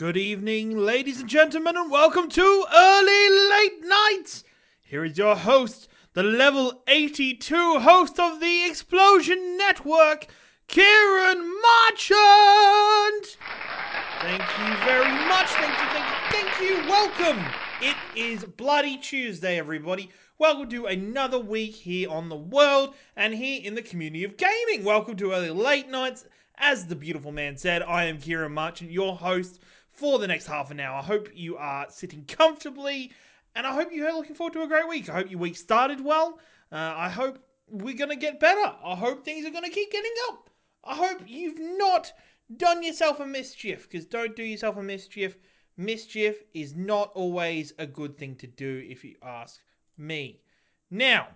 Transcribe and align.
Good 0.00 0.16
evening, 0.16 0.78
ladies 0.78 1.20
and 1.20 1.28
gentlemen, 1.28 1.76
and 1.76 1.90
welcome 1.90 2.30
to 2.30 2.64
Early 2.74 3.50
Late 3.50 3.84
Nights. 3.84 4.44
Here 4.80 5.04
is 5.04 5.18
your 5.18 5.36
host, 5.36 5.88
the 6.14 6.22
level 6.22 6.82
82 6.88 7.80
host 7.80 8.18
of 8.18 8.40
the 8.40 8.64
Explosion 8.64 9.58
Network, 9.58 10.28
Kieran 10.68 11.52
Marchant. 11.60 13.36
Thank 14.22 14.40
you 14.40 14.74
very 14.86 15.12
much. 15.28 15.48
Thank 15.48 15.78
you, 15.78 15.86
thank 15.92 16.08
you, 16.08 16.16
thank 16.30 16.60
you. 16.62 16.88
Welcome. 16.88 17.44
It 17.82 17.96
is 18.16 18.42
Bloody 18.42 18.96
Tuesday, 18.96 19.58
everybody. 19.58 20.08
Welcome 20.38 20.70
to 20.70 20.86
another 20.86 21.38
week 21.38 21.74
here 21.74 22.08
on 22.08 22.30
the 22.30 22.36
world 22.36 22.94
and 23.16 23.34
here 23.34 23.60
in 23.62 23.74
the 23.74 23.82
community 23.82 24.24
of 24.24 24.38
gaming. 24.38 24.82
Welcome 24.82 25.16
to 25.16 25.32
Early 25.32 25.50
Late 25.50 25.90
Nights. 25.90 26.24
As 26.56 26.86
the 26.86 26.96
beautiful 26.96 27.32
man 27.32 27.58
said, 27.58 27.82
I 27.82 28.04
am 28.04 28.18
Kieran 28.18 28.52
Marchant, 28.52 28.90
your 28.90 29.16
host 29.16 29.60
for 29.92 30.18
the 30.18 30.26
next 30.26 30.46
half 30.46 30.70
an 30.70 30.80
hour. 30.80 30.98
I 30.98 31.02
hope 31.02 31.28
you 31.34 31.56
are 31.56 31.86
sitting 31.90 32.24
comfortably 32.24 33.12
and 33.54 33.66
I 33.66 33.74
hope 33.74 33.88
you're 33.92 34.12
looking 34.12 34.34
forward 34.34 34.52
to 34.54 34.62
a 34.62 34.68
great 34.68 34.88
week. 34.88 35.08
I 35.08 35.14
hope 35.14 35.30
your 35.30 35.40
week 35.40 35.56
started 35.56 36.02
well. 36.02 36.38
Uh, 36.72 36.94
I 36.96 37.08
hope 37.08 37.44
we're 37.68 37.96
going 37.96 38.10
to 38.10 38.16
get 38.16 38.40
better. 38.40 38.74
I 38.84 38.94
hope 38.94 39.24
things 39.24 39.46
are 39.46 39.50
going 39.50 39.64
to 39.64 39.70
keep 39.70 39.90
getting 39.90 40.14
up. 40.28 40.50
I 40.84 40.94
hope 40.94 41.22
you've 41.26 41.58
not 41.58 42.12
done 42.56 42.82
yourself 42.82 43.20
a 43.20 43.26
mischief 43.26 43.88
because 43.88 44.06
don't 44.06 44.36
do 44.36 44.42
yourself 44.42 44.76
a 44.76 44.82
mischief. 44.82 45.36
Mischief 45.76 46.42
is 46.54 46.74
not 46.74 47.10
always 47.14 47.72
a 47.78 47.86
good 47.86 48.16
thing 48.18 48.36
to 48.36 48.46
do 48.46 48.84
if 48.88 49.04
you 49.04 49.16
ask 49.22 49.60
me. 49.96 50.40
Now, 50.90 51.28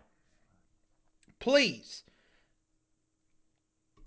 please, 1.38 2.04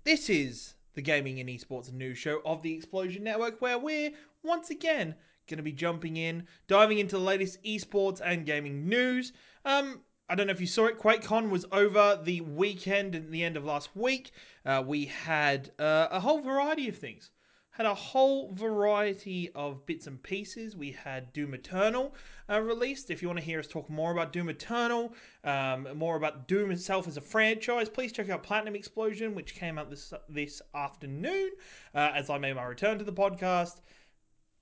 this 0.04 0.28
is 0.28 0.74
the 0.94 1.02
Gaming 1.02 1.38
and 1.40 1.48
Esports 1.48 1.92
News 1.92 2.18
Show 2.18 2.40
of 2.44 2.62
the 2.62 2.74
Explosion 2.74 3.24
Network 3.24 3.60
where 3.60 3.78
we're 3.78 4.10
once 4.42 4.70
again 4.70 5.14
going 5.48 5.56
to 5.56 5.62
be 5.62 5.72
jumping 5.72 6.16
in, 6.16 6.46
diving 6.66 6.98
into 6.98 7.16
the 7.16 7.22
latest 7.22 7.62
esports 7.64 8.20
and 8.24 8.46
gaming 8.46 8.88
news. 8.88 9.32
Um, 9.64 10.02
I 10.28 10.34
don't 10.34 10.46
know 10.46 10.52
if 10.52 10.60
you 10.60 10.66
saw 10.66 10.86
it. 10.86 10.98
QuakeCon 10.98 11.48
was 11.48 11.64
over 11.72 12.20
the 12.22 12.42
weekend 12.42 13.14
and 13.14 13.32
the 13.32 13.42
end 13.42 13.56
of 13.56 13.64
last 13.64 13.96
week. 13.96 14.32
Uh, 14.64 14.84
we 14.86 15.06
had 15.06 15.70
uh, 15.78 16.08
a 16.10 16.20
whole 16.20 16.40
variety 16.40 16.88
of 16.88 16.98
things. 16.98 17.30
Had 17.70 17.86
a 17.86 17.94
whole 17.94 18.52
variety 18.52 19.50
of 19.54 19.86
bits 19.86 20.08
and 20.08 20.20
pieces. 20.20 20.76
We 20.76 20.90
had 20.90 21.32
Doom 21.32 21.54
Eternal 21.54 22.12
uh, 22.50 22.60
released. 22.60 23.08
If 23.08 23.22
you 23.22 23.28
want 23.28 23.38
to 23.38 23.44
hear 23.44 23.60
us 23.60 23.68
talk 23.68 23.88
more 23.88 24.10
about 24.10 24.32
Doom 24.32 24.48
Eternal, 24.48 25.14
um, 25.44 25.86
more 25.94 26.16
about 26.16 26.48
Doom 26.48 26.72
itself 26.72 27.06
as 27.06 27.16
a 27.16 27.20
franchise, 27.20 27.88
please 27.88 28.10
check 28.10 28.28
out 28.30 28.42
Platinum 28.42 28.74
Explosion, 28.74 29.32
which 29.32 29.54
came 29.54 29.78
out 29.78 29.90
this 29.90 30.12
this 30.28 30.60
afternoon. 30.74 31.52
Uh, 31.94 32.10
as 32.14 32.28
I 32.30 32.36
made 32.36 32.56
my 32.56 32.64
return 32.64 32.98
to 32.98 33.04
the 33.04 33.12
podcast, 33.12 33.76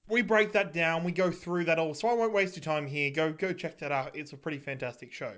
we 0.09 0.23
break 0.23 0.53
that 0.53 0.73
down. 0.73 1.05
We 1.05 1.13
go 1.13 1.31
through 1.31 1.65
that 1.65 1.79
all. 1.79 1.95
So 1.95 2.09
I 2.09 2.15
won't 2.15 2.33
waste 2.33 2.57
your 2.57 2.63
time 2.63 2.87
here. 2.87 3.11
Go 3.11 3.33
go 3.33 3.53
check 3.53 3.79
that 3.79 3.93
out. 3.93 4.15
It's 4.15 4.33
a 4.33 4.37
pretty 4.37 4.59
fantastic 4.59 5.13
show. 5.13 5.33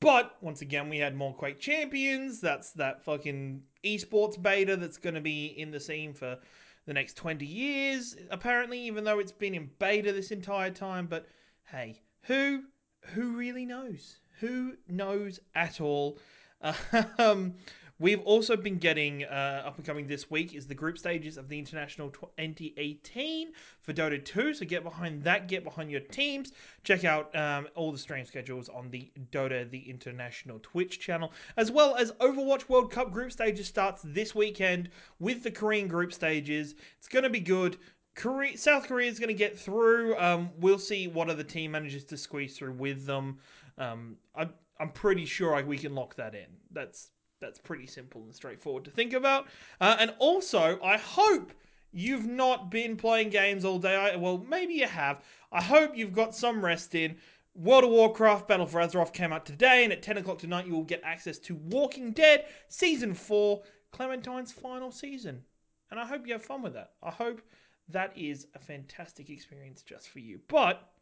But 0.00 0.36
once 0.42 0.60
again, 0.60 0.90
we 0.90 0.98
had 0.98 1.14
more 1.14 1.32
Quake 1.32 1.60
Champions. 1.60 2.40
That's 2.40 2.72
that 2.72 3.02
fucking 3.02 3.62
esports 3.84 4.40
beta 4.40 4.76
that's 4.76 4.98
going 4.98 5.14
to 5.14 5.20
be 5.20 5.46
in 5.46 5.70
the 5.70 5.80
scene 5.80 6.12
for 6.12 6.38
the 6.86 6.92
next 6.92 7.14
20 7.16 7.46
years, 7.46 8.14
apparently, 8.30 8.78
even 8.80 9.04
though 9.04 9.18
it's 9.18 9.32
been 9.32 9.54
in 9.54 9.70
beta 9.78 10.12
this 10.12 10.30
entire 10.30 10.70
time. 10.70 11.06
But 11.06 11.26
hey, 11.64 12.02
who 12.22 12.64
who 13.12 13.36
really 13.36 13.64
knows? 13.64 14.18
Who 14.40 14.74
knows 14.88 15.40
at 15.54 15.80
all? 15.80 16.18
Um, 17.18 17.54
we've 17.98 18.20
also 18.20 18.56
been 18.56 18.78
getting 18.78 19.24
uh, 19.24 19.62
up 19.66 19.76
and 19.76 19.86
coming 19.86 20.06
this 20.06 20.30
week 20.30 20.54
is 20.54 20.66
the 20.66 20.74
group 20.74 20.98
stages 20.98 21.36
of 21.36 21.48
the 21.48 21.58
International 21.58 22.10
2018 22.10 23.52
for 23.80 23.92
Dota 23.92 24.22
2. 24.24 24.54
So 24.54 24.64
get 24.64 24.82
behind 24.82 25.22
that, 25.24 25.48
get 25.48 25.64
behind 25.64 25.90
your 25.90 26.00
teams. 26.00 26.52
Check 26.82 27.04
out 27.04 27.34
um, 27.36 27.68
all 27.74 27.92
the 27.92 27.98
stream 27.98 28.26
schedules 28.26 28.68
on 28.68 28.90
the 28.90 29.10
Dota 29.30 29.70
the 29.70 29.88
International 29.88 30.58
Twitch 30.62 31.00
channel, 31.00 31.32
as 31.56 31.70
well 31.70 31.96
as 31.96 32.12
Overwatch 32.12 32.68
World 32.68 32.90
Cup 32.90 33.12
group 33.12 33.32
stages 33.32 33.66
starts 33.66 34.02
this 34.04 34.34
weekend 34.34 34.90
with 35.18 35.42
the 35.42 35.50
Korean 35.50 35.88
group 35.88 36.12
stages. 36.12 36.74
It's 36.98 37.08
going 37.08 37.24
to 37.24 37.30
be 37.30 37.40
good. 37.40 37.78
Korea, 38.14 38.56
South 38.56 38.86
Korea 38.86 39.10
is 39.10 39.18
going 39.18 39.28
to 39.28 39.34
get 39.34 39.58
through. 39.58 40.16
Um, 40.18 40.50
we'll 40.58 40.78
see 40.78 41.08
what 41.08 41.28
other 41.28 41.42
team 41.42 41.72
manages 41.72 42.04
to 42.06 42.16
squeeze 42.16 42.56
through 42.56 42.72
with 42.72 43.06
them. 43.06 43.38
Um, 43.76 44.16
I, 44.36 44.48
I'm 44.78 44.90
pretty 44.90 45.24
sure 45.24 45.54
I, 45.54 45.62
we 45.62 45.78
can 45.78 45.94
lock 45.94 46.14
that 46.16 46.34
in. 46.34 46.46
That's 46.70 47.10
that's 47.44 47.58
pretty 47.58 47.86
simple 47.86 48.22
and 48.22 48.34
straightforward 48.34 48.84
to 48.86 48.90
think 48.90 49.12
about. 49.12 49.46
Uh, 49.80 49.96
and 49.98 50.14
also, 50.18 50.80
I 50.82 50.96
hope 50.96 51.52
you've 51.92 52.26
not 52.26 52.70
been 52.70 52.96
playing 52.96 53.28
games 53.28 53.66
all 53.66 53.78
day. 53.78 53.94
I, 53.94 54.16
well, 54.16 54.38
maybe 54.48 54.72
you 54.74 54.86
have. 54.86 55.22
I 55.52 55.62
hope 55.62 55.94
you've 55.94 56.14
got 56.14 56.34
some 56.34 56.64
rest 56.64 56.94
in. 56.94 57.16
World 57.54 57.84
of 57.84 57.90
Warcraft 57.90 58.48
Battle 58.48 58.66
for 58.66 58.80
Azeroth 58.80 59.12
came 59.12 59.32
out 59.32 59.44
today, 59.44 59.84
and 59.84 59.92
at 59.92 60.02
10 60.02 60.16
o'clock 60.16 60.38
tonight, 60.38 60.66
you 60.66 60.72
will 60.72 60.84
get 60.84 61.02
access 61.04 61.38
to 61.40 61.54
Walking 61.54 62.12
Dead 62.12 62.46
Season 62.68 63.12
4, 63.14 63.62
Clementine's 63.92 64.50
final 64.50 64.90
season. 64.90 65.44
And 65.90 66.00
I 66.00 66.06
hope 66.06 66.26
you 66.26 66.32
have 66.32 66.44
fun 66.44 66.62
with 66.62 66.72
that. 66.72 66.92
I 67.02 67.10
hope 67.10 67.42
that 67.90 68.16
is 68.16 68.46
a 68.54 68.58
fantastic 68.58 69.28
experience 69.28 69.82
just 69.82 70.08
for 70.08 70.18
you. 70.18 70.40
But 70.48 70.93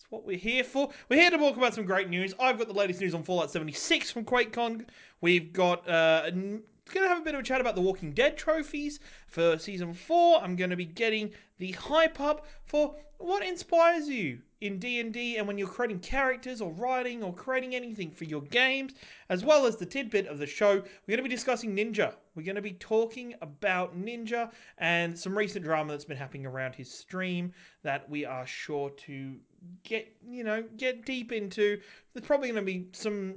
that's 0.00 0.10
what 0.10 0.24
we're 0.24 0.38
here 0.38 0.64
for. 0.64 0.88
We're 1.10 1.20
here 1.20 1.30
to 1.30 1.36
talk 1.36 1.58
about 1.58 1.74
some 1.74 1.84
great 1.84 2.08
news. 2.08 2.32
I've 2.40 2.56
got 2.56 2.68
the 2.68 2.74
latest 2.74 3.02
news 3.02 3.14
on 3.14 3.22
Fallout 3.22 3.50
76 3.50 4.10
from 4.10 4.24
QuakeCon. 4.24 4.86
We've 5.20 5.52
got 5.52 5.86
uh, 5.86 6.30
going 6.30 6.62
to 6.94 7.08
have 7.08 7.18
a 7.18 7.22
bit 7.22 7.34
of 7.34 7.40
a 7.40 7.42
chat 7.42 7.60
about 7.60 7.74
the 7.74 7.82
Walking 7.82 8.12
Dead 8.12 8.38
trophies 8.38 9.00
for 9.26 9.58
season 9.58 9.92
four. 9.92 10.42
I'm 10.42 10.56
going 10.56 10.70
to 10.70 10.76
be 10.76 10.86
getting 10.86 11.32
the 11.58 11.72
hype 11.72 12.18
up 12.18 12.46
for 12.64 12.94
what 13.18 13.44
inspires 13.44 14.08
you 14.08 14.40
in 14.62 14.78
D&D 14.78 15.36
and 15.36 15.46
when 15.46 15.58
you're 15.58 15.68
creating 15.68 15.98
characters 15.98 16.62
or 16.62 16.72
writing 16.72 17.22
or 17.22 17.34
creating 17.34 17.74
anything 17.74 18.10
for 18.10 18.24
your 18.24 18.40
games, 18.40 18.94
as 19.28 19.44
well 19.44 19.66
as 19.66 19.76
the 19.76 19.84
tidbit 19.84 20.26
of 20.28 20.38
the 20.38 20.46
show. 20.46 20.76
We're 20.76 21.16
going 21.16 21.18
to 21.18 21.22
be 21.22 21.28
discussing 21.28 21.76
Ninja. 21.76 22.14
We're 22.34 22.44
going 22.44 22.56
to 22.56 22.62
be 22.62 22.72
talking 22.72 23.34
about 23.42 23.94
Ninja 23.98 24.50
and 24.78 25.18
some 25.18 25.36
recent 25.36 25.64
drama 25.64 25.92
that's 25.92 26.06
been 26.06 26.16
happening 26.16 26.46
around 26.46 26.74
his 26.74 26.90
stream 26.90 27.52
that 27.82 28.08
we 28.08 28.24
are 28.24 28.46
sure 28.46 28.88
to 28.90 29.36
get, 29.82 30.14
you 30.26 30.44
know, 30.44 30.64
get 30.76 31.04
deep 31.04 31.32
into. 31.32 31.80
There's 32.12 32.26
probably 32.26 32.48
going 32.48 32.64
to 32.64 32.72
be 32.72 32.88
some 32.92 33.34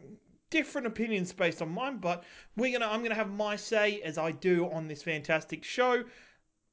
different 0.53 0.85
opinions 0.85 1.33
based 1.33 1.63
on 1.63 1.69
mine, 1.69 1.97
but 1.97 2.23
we're 2.55 2.71
gonna 2.71 2.91
I'm 2.91 3.01
gonna 3.01 3.15
have 3.15 3.31
my 3.31 3.55
say 3.55 4.01
as 4.01 4.19
I 4.19 4.33
do 4.33 4.69
on 4.69 4.87
this 4.87 5.01
fantastic 5.01 5.63
show. 5.63 6.03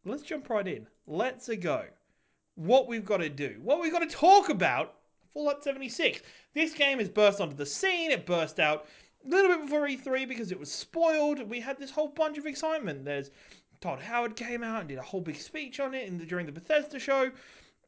Let's 0.04 0.22
jump 0.22 0.50
right 0.50 0.68
in. 0.68 0.86
Let's 1.06 1.48
go. 1.48 1.86
What 2.56 2.88
we've 2.88 3.06
got 3.06 3.18
to 3.18 3.30
do, 3.30 3.58
what 3.62 3.80
we've 3.80 3.90
got 3.90 4.00
to 4.00 4.16
talk 4.16 4.50
about. 4.50 4.96
Fallout 5.32 5.64
76. 5.64 6.20
This 6.52 6.74
game 6.74 6.98
has 6.98 7.08
burst 7.08 7.40
onto 7.40 7.56
the 7.56 7.64
scene. 7.64 8.10
It 8.10 8.26
burst 8.26 8.60
out 8.60 8.86
a 9.24 9.28
little 9.28 9.56
bit 9.56 9.64
before 9.64 9.86
E3 9.86 10.28
because 10.28 10.52
it 10.52 10.58
was 10.58 10.70
spoiled. 10.70 11.38
We 11.48 11.60
had 11.60 11.78
this 11.78 11.90
whole 11.90 12.08
bunch 12.08 12.36
of 12.36 12.46
excitement. 12.46 13.04
There's 13.04 13.30
Todd 13.80 14.00
Howard 14.02 14.36
came 14.36 14.62
out 14.62 14.80
and 14.80 14.88
did 14.88 14.98
a 14.98 15.02
whole 15.02 15.20
big 15.22 15.36
speech 15.36 15.80
on 15.80 15.94
it 15.94 16.06
in 16.06 16.18
the, 16.18 16.26
during 16.26 16.44
the 16.44 16.52
Bethesda 16.52 16.98
show. 16.98 17.30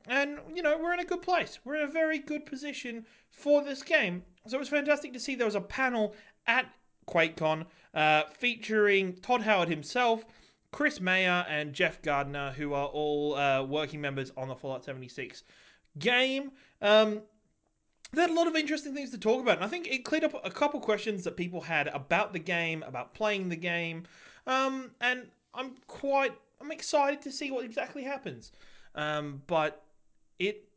And, 0.09 0.39
you 0.55 0.63
know, 0.63 0.79
we're 0.79 0.95
in 0.95 1.01
a 1.01 1.05
good 1.05 1.23
place. 1.23 1.59
We're 1.65 1.77
in 1.77 1.89
a 1.89 1.93
very 1.93 2.19
good 2.19 2.47
position 2.47 3.07
for 3.31 3.63
this 3.63 3.83
game. 3.83 4.23
So 4.47 4.57
it 4.57 4.61
was 4.61 4.69
fantastic 4.69 5.13
to 5.13 5.21
see 5.21 5.35
there 5.35 5.47
was 5.47 5.55
a 5.55 5.61
panel 5.61 6.15
at 6.47 6.67
QuakeCon 7.09 7.67
uh, 7.95 8.23
featuring 8.33 9.15
Todd 9.17 9.43
Howard 9.43 9.69
himself, 9.69 10.25
Chris 10.73 11.01
Mayer, 11.01 11.45
and 11.49 11.73
Jeff 11.73 12.03
Gardner, 12.03 12.53
who 12.53 12.73
are 12.75 12.87
all 12.87 13.35
uh, 13.35 13.63
working 13.63 14.01
members 14.01 14.33
on 14.37 14.49
the 14.49 14.57
Fallout 14.57 14.85
76 14.85 15.45
game. 15.99 16.53
Um, 16.81 17.23
they 18.13 18.23
had 18.23 18.31
a 18.31 18.35
lot 18.35 18.47
of 18.47 18.57
interesting 18.57 18.95
things 18.95 19.11
to 19.11 19.19
talk 19.19 19.41
about, 19.41 19.57
and 19.57 19.65
I 19.65 19.69
think 19.69 19.87
it 19.87 20.05
cleared 20.05 20.25
up 20.25 20.39
a 20.45 20.51
couple 20.51 20.81
questions 20.81 21.25
that 21.25 21.37
people 21.37 21.61
had 21.61 21.89
about 21.89 22.33
the 22.33 22.39
game, 22.39 22.83
about 22.83 23.15
playing 23.15 23.49
the 23.49 23.57
game, 23.57 24.05
um, 24.47 24.91
and 25.01 25.27
I'm 25.55 25.77
quite 25.87 26.33
I'm 26.61 26.71
excited 26.71 27.23
to 27.23 27.33
see 27.33 27.51
what 27.51 27.65
exactly 27.65 28.05
happens. 28.05 28.53
Um, 28.95 29.43
but 29.47 29.83
it 30.39 30.69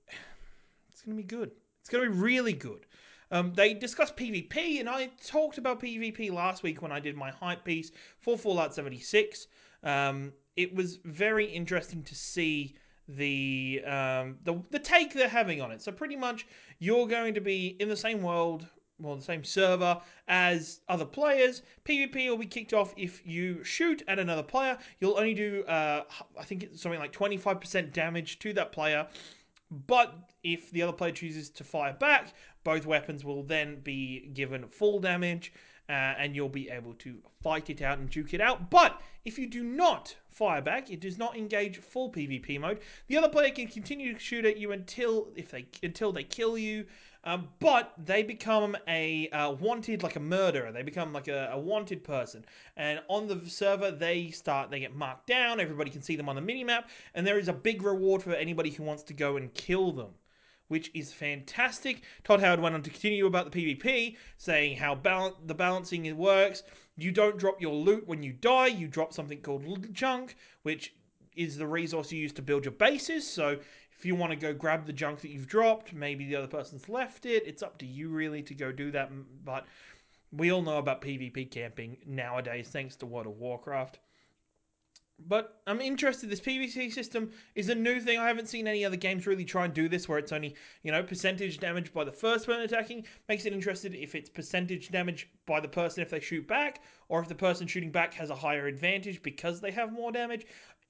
it's 0.90 1.02
gonna 1.02 1.18
be 1.18 1.24
good. 1.24 1.52
It's 1.82 1.90
gonna 1.90 2.04
be 2.04 2.10
really 2.10 2.54
good. 2.54 2.86
Um, 3.32 3.54
they 3.54 3.74
discussed 3.74 4.16
PvP, 4.16 4.80
and 4.80 4.90
I 4.90 5.10
talked 5.26 5.58
about 5.58 5.82
PvP 5.82 6.32
last 6.32 6.64
week 6.64 6.82
when 6.82 6.92
I 6.92 7.00
did 7.00 7.16
my 7.16 7.32
hype 7.32 7.64
piece 7.64 7.92
for 8.20 8.38
Fallout 8.38 8.74
76. 8.74 9.48
Um, 9.84 10.32
it 10.56 10.74
was 10.74 11.00
very 11.04 11.46
interesting 11.46 12.04
to 12.04 12.16
see 12.16 12.76
the, 13.08 13.84
um, 13.86 14.38
the 14.44 14.62
the 14.72 14.80
take 14.80 15.14
they're 15.14 15.28
having 15.28 15.62
on 15.62 15.72
it. 15.72 15.82
So 15.82 15.92
pretty 15.92 16.16
much, 16.16 16.48
you're 16.80 17.08
going 17.08 17.34
to 17.34 17.42
be 17.42 17.76
in 17.80 17.90
the 17.90 17.98
same 17.98 18.22
world, 18.22 18.68
well, 19.00 19.16
the 19.16 19.22
same 19.22 19.44
server 19.44 20.00
as 20.28 20.82
other 20.88 21.06
players. 21.06 21.62
PvP 21.84 22.30
will 22.30 22.38
be 22.38 22.46
kicked 22.46 22.74
off 22.74 22.94
if 22.96 23.26
you 23.26 23.64
shoot 23.64 24.02
at 24.08 24.18
another 24.20 24.44
player. 24.44 24.78
You'll 25.00 25.18
only 25.18 25.34
do, 25.34 25.64
uh, 25.66 26.04
I 26.40 26.44
think 26.44 26.64
it's 26.64 26.82
something 26.82 27.00
like 27.00 27.12
25% 27.12 27.92
damage 27.92 28.40
to 28.40 28.54
that 28.54 28.72
player 28.72 29.08
But 29.88 30.16
if 30.44 30.72
the 30.72 30.82
other 30.82 30.94
player 30.94 31.12
chooses 31.12 31.50
to 31.50 31.64
fire 31.64 31.94
back, 31.94 32.34
both 32.64 32.86
weapons 32.86 33.24
will 33.24 33.44
then 33.44 33.80
be 33.82 34.30
given 34.34 34.68
full 34.68 35.00
damage, 35.00 35.54
uh, 35.90 35.92
and 35.92 36.36
you'll 36.36 36.50
be 36.50 36.70
able 36.70 36.94
to 36.96 37.18
fight 37.42 37.70
it 37.70 37.82
out 37.82 38.00
and 38.00 38.10
duke 38.10 38.34
it 38.34 38.42
out. 38.42 38.70
But 38.70 39.02
if 39.26 39.38
you 39.38 39.48
do 39.48 39.64
not 39.64 40.16
fire 40.30 40.62
back, 40.62 40.90
it 40.90 41.00
does 41.00 41.18
not 41.18 41.38
engage 41.38 41.78
full 41.78 42.12
PvP 42.12 42.60
mode. 42.60 42.80
The 43.08 43.18
other 43.18 43.30
player 43.30 43.52
can 43.52 43.68
continue 43.68 44.14
to 44.14 44.20
shoot 44.20 44.46
at 44.46 44.58
you 44.58 44.72
until 44.72 45.30
if 45.36 45.50
they 45.50 45.66
until 45.84 46.12
they 46.12 46.24
kill 46.24 46.58
you. 46.58 46.86
Um, 47.26 47.48
but 47.60 47.94
they 47.98 48.22
become 48.22 48.78
a 48.88 49.28
uh, 49.30 49.52
wanted, 49.52 50.04
like 50.04 50.16
a 50.16 50.20
murderer. 50.20 50.72
They 50.72 50.84
become 50.84 51.12
like 51.12 51.28
a, 51.28 51.50
a, 51.52 51.60
wanted 51.60 52.04
person. 52.04 52.46
And 52.78 53.02
on 53.08 53.28
the 53.28 53.42
server, 53.50 53.90
they 53.90 54.30
start, 54.30 54.70
they 54.70 54.80
get 54.80 54.96
marked 54.96 55.26
down. 55.26 55.60
Everybody 55.60 55.90
can 55.90 56.04
see 56.04 56.16
them 56.16 56.30
on 56.30 56.36
the 56.36 56.42
minimap. 56.42 56.84
And 57.16 57.26
there 57.26 57.40
is 57.40 57.48
a 57.48 57.54
big 57.54 57.82
reward 57.82 58.22
for 58.22 58.34
anybody 58.34 58.70
who 58.70 58.84
wants 58.84 59.02
to 59.04 59.14
go 59.14 59.38
and 59.38 59.54
kill 59.54 59.92
them 59.92 60.12
which 60.68 60.90
is 60.96 61.14
fantastic. 61.14 62.02
Todd 62.24 62.40
Howard 62.40 62.60
went 62.60 62.74
on 62.74 62.82
to 62.82 62.90
continue 62.90 63.28
about 63.28 63.52
the 63.52 63.76
PvP, 63.76 64.18
saying 64.38 64.78
how 64.78 64.96
bal- 64.96 65.38
the 65.46 65.54
balancing 65.54 66.18
works. 66.18 66.64
You 66.98 67.12
don't 67.12 67.38
drop 67.38 67.62
your 67.62 67.76
loot 67.76 68.08
when 68.08 68.24
you 68.24 68.34
die, 68.34 68.68
you 68.68 68.88
drop 68.88 69.14
something 69.14 69.42
called 69.42 69.94
junk, 69.94 70.36
which 70.64 70.96
is 71.36 71.58
the 71.58 71.68
resource 71.68 72.12
you 72.12 72.20
use 72.20 72.34
to 72.34 72.42
build 72.42 72.66
your 72.66 72.72
bases. 72.72 73.30
So 73.30 73.60
if 73.98 74.06
you 74.06 74.16
want 74.16 74.32
to 74.32 74.36
go 74.36 74.54
grab 74.54 74.86
the 74.86 74.94
junk 74.94 75.22
that 75.22 75.30
you've 75.30 75.48
dropped, 75.48 75.94
maybe 75.94 76.26
the 76.26 76.36
other 76.36 76.48
person's 76.48 76.90
left 76.90 77.26
it, 77.26 77.44
it's 77.46 77.64
up 77.64 77.78
to 77.80 77.86
you 77.86 78.10
really 78.10 78.42
to 78.44 78.54
go 78.54 78.72
do 78.72 78.92
that. 78.92 79.10
But 79.44 79.66
we 80.32 80.52
all 80.52 80.62
know 80.62 80.78
about 80.78 81.02
PvP 81.02 81.50
camping 81.50 81.98
nowadays, 82.06 82.70
thanks 82.70 82.96
to 82.98 83.06
World 83.06 83.28
of 83.28 83.38
Warcraft. 83.38 84.00
But 85.18 85.62
I'm 85.66 85.80
interested. 85.80 86.30
This 86.30 86.42
PvP 86.42 86.92
system 86.92 87.32
is 87.56 87.70
a 87.70 87.76
new 87.76 88.02
thing. 88.02 88.20
I 88.20 88.28
haven't 88.28 88.50
seen 88.50 88.68
any 88.68 88.84
other 88.84 88.98
games 88.98 89.26
really 89.26 89.46
try 89.46 89.64
and 89.64 89.74
do 89.74 89.88
this, 89.88 90.10
where 90.10 90.20
it's 90.20 90.34
only 90.34 90.56
you 90.84 90.92
know 90.92 91.04
percentage 91.04 91.58
damage 91.58 91.94
by 91.94 92.04
the 92.04 92.12
first 92.12 92.46
person 92.46 92.64
attacking. 92.64 93.06
Makes 93.30 93.46
it 93.46 93.54
interested 93.54 93.96
if 93.96 94.14
it's 94.14 94.30
percentage 94.30 94.90
damage 94.90 95.30
by 95.46 95.62
the 95.62 95.70
person 95.70 96.04
if 96.04 96.10
they 96.10 96.20
shoot 96.20 96.46
back, 96.46 96.82
or 97.08 97.22
if 97.22 97.30
the 97.30 97.36
person 97.36 97.66
shooting 97.66 97.92
back 97.92 98.14
has 98.16 98.30
a 98.30 98.36
higher 98.36 98.68
advantage 98.68 99.24
because 99.24 99.62
they 99.62 99.72
have 99.72 99.94
more 99.94 100.12
damage. 100.12 100.46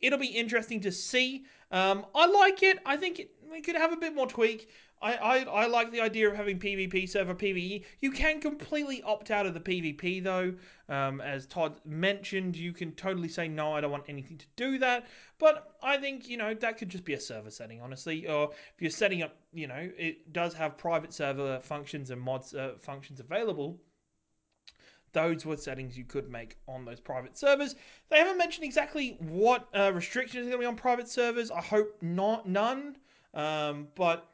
It'll 0.06 0.20
be 0.20 0.28
interesting 0.28 0.82
to 0.82 0.92
see. 0.92 1.46
Um, 1.72 2.06
I 2.14 2.28
like 2.28 2.62
it. 2.62 2.78
I 2.86 2.96
think 2.96 3.20
it, 3.20 3.32
we 3.52 3.60
could 3.62 3.76
have 3.76 3.92
a 3.92 3.98
bit 3.98 4.14
more 4.14 4.28
tweak. 4.28 4.70
I, 5.02 5.14
I, 5.14 5.44
I 5.44 5.66
like 5.66 5.92
the 5.92 6.02
idea 6.02 6.30
of 6.30 6.36
having 6.36 6.60
PvP 6.60 7.10
server 7.10 7.34
PvE. 7.34 7.84
You 8.02 8.12
can 8.12 8.40
completely 8.40 9.02
opt 9.02 9.32
out 9.32 9.48
of 9.48 9.56
the 9.56 9.60
PvP 9.60 10.24
though. 10.24 10.54
Um, 10.88 11.22
as 11.22 11.48
Todd 11.48 11.82
mentioned, 11.86 12.56
you 12.56 12.72
can 12.72 12.92
totally 12.94 13.28
say 13.28 13.48
no, 13.48 13.74
I 13.74 13.82
don't 13.82 13.92
want 13.92 14.06
anything 14.08 14.38
to 14.38 14.46
do 14.56 14.78
that. 14.78 15.08
But 15.40 15.76
I 15.82 15.98
think 15.98 16.30
you 16.30 16.38
know 16.38 16.54
that 16.54 16.78
could 16.78 16.90
just 16.90 17.04
be 17.04 17.14
a 17.14 17.20
server 17.20 17.50
setting, 17.50 17.82
honestly. 17.82 18.28
Or 18.28 18.52
if 18.52 18.82
you're 18.82 18.92
setting 18.92 19.24
up, 19.24 19.36
you 19.54 19.68
know, 19.68 19.90
it 19.98 20.32
does 20.32 20.54
have 20.54 20.78
private 20.78 21.14
server 21.14 21.60
functions 21.62 22.12
and 22.12 22.22
mods 22.22 22.54
uh, 22.54 22.76
functions 22.80 23.20
available 23.20 23.80
those 25.16 25.46
were 25.46 25.56
settings 25.56 25.98
you 25.98 26.04
could 26.04 26.30
make 26.30 26.58
on 26.68 26.84
those 26.84 27.00
private 27.00 27.38
servers. 27.38 27.76
They 28.10 28.18
haven't 28.18 28.38
mentioned 28.38 28.66
exactly 28.66 29.16
what 29.20 29.68
uh, 29.74 29.92
restrictions 29.94 30.46
are 30.46 30.50
going 30.50 30.62
to 30.62 30.66
be 30.66 30.66
on 30.66 30.76
private 30.76 31.08
servers. 31.08 31.50
I 31.50 31.62
hope 31.62 31.96
not 32.02 32.48
none. 32.48 32.98
Um, 33.34 33.88
but 33.96 34.30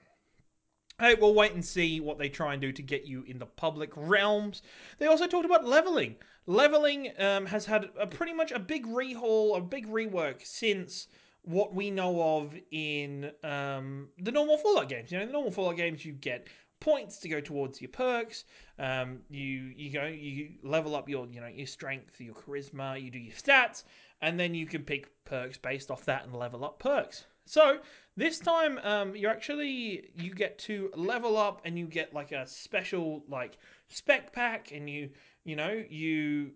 Hey, 1.00 1.16
we'll 1.16 1.34
wait 1.34 1.54
and 1.54 1.66
see 1.66 2.00
what 2.00 2.20
they 2.20 2.30
try 2.30 2.54
and 2.54 2.62
do 2.62 2.72
to 2.72 2.82
get 2.84 3.06
you 3.06 3.24
in 3.24 3.40
the 3.40 3.46
public 3.48 3.92
realms. 3.96 4.62
They 5.00 5.08
also 5.08 5.26
talked 5.26 5.46
about 5.46 5.66
leveling. 5.66 6.16
Leveling 6.46 7.12
um, 7.18 7.48
has 7.48 7.66
had 7.66 7.90
a 8.00 8.06
pretty 8.06 8.34
much 8.34 8.52
a 8.52 8.60
big 8.60 8.86
rehaul, 8.86 9.58
a 9.58 9.62
big 9.62 9.88
rework 9.88 10.46
since 10.46 11.08
what 11.42 11.74
we 11.74 11.90
know 11.90 12.38
of 12.38 12.54
in 12.70 13.32
um, 13.44 14.10
the 14.20 14.32
normal 14.32 14.60
Fallout 14.60 14.90
games. 14.90 15.12
You 15.12 15.18
know, 15.18 15.26
the 15.26 15.32
normal 15.32 15.52
Fallout 15.52 15.78
games, 15.78 16.06
you 16.06 16.14
get 16.14 16.46
points 16.82 17.20
to 17.20 17.30
go 17.30 17.40
towards 17.40 17.80
your 17.80 17.90
perks. 17.90 18.44
Um, 18.78 19.20
you 19.30 19.72
you 19.78 19.92
go 19.92 20.06
you 20.08 20.50
level 20.64 20.96
up 20.96 21.08
your 21.08 21.26
you 21.28 21.40
know 21.40 21.48
your 21.48 21.68
strength, 21.68 22.20
your 22.20 22.36
charisma. 22.36 23.02
You 23.02 23.10
do 23.10 23.20
your 23.20 23.34
stats, 23.34 23.86
and 24.22 24.38
then 24.38 24.54
you 24.54 24.66
can 24.66 24.84
pick 24.84 25.10
perks 25.24 25.58
based 25.58 25.90
off 25.90 26.04
that 26.06 26.26
and 26.26 26.36
level 26.36 26.66
up 26.66 26.80
perks. 26.80 27.26
So 27.46 27.80
this 28.18 28.40
time, 28.40 28.80
um, 28.84 29.16
you 29.16 29.28
actually 29.30 30.10
you 30.16 30.34
get 30.34 30.58
to 30.60 30.92
level 30.96 31.38
up 31.38 31.62
and 31.64 31.78
you 31.80 31.86
get 31.86 32.14
like 32.14 32.32
a 32.32 32.46
special 32.46 33.24
like 33.30 33.58
spec 33.88 34.34
pack, 34.34 34.72
and 34.74 34.90
you 34.90 35.10
you 35.46 35.56
know 35.56 35.84
you 35.90 36.52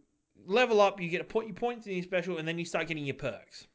level 0.45 0.81
up, 0.81 0.99
you 0.99 1.09
get 1.09 1.19
to 1.19 1.23
put 1.23 1.45
your 1.45 1.55
points 1.55 1.87
in 1.87 1.93
your 1.93 2.03
special, 2.03 2.37
and 2.37 2.47
then 2.47 2.59
you 2.59 2.65
start 2.65 2.87
getting 2.87 3.05
your 3.05 3.15
perks. 3.15 3.67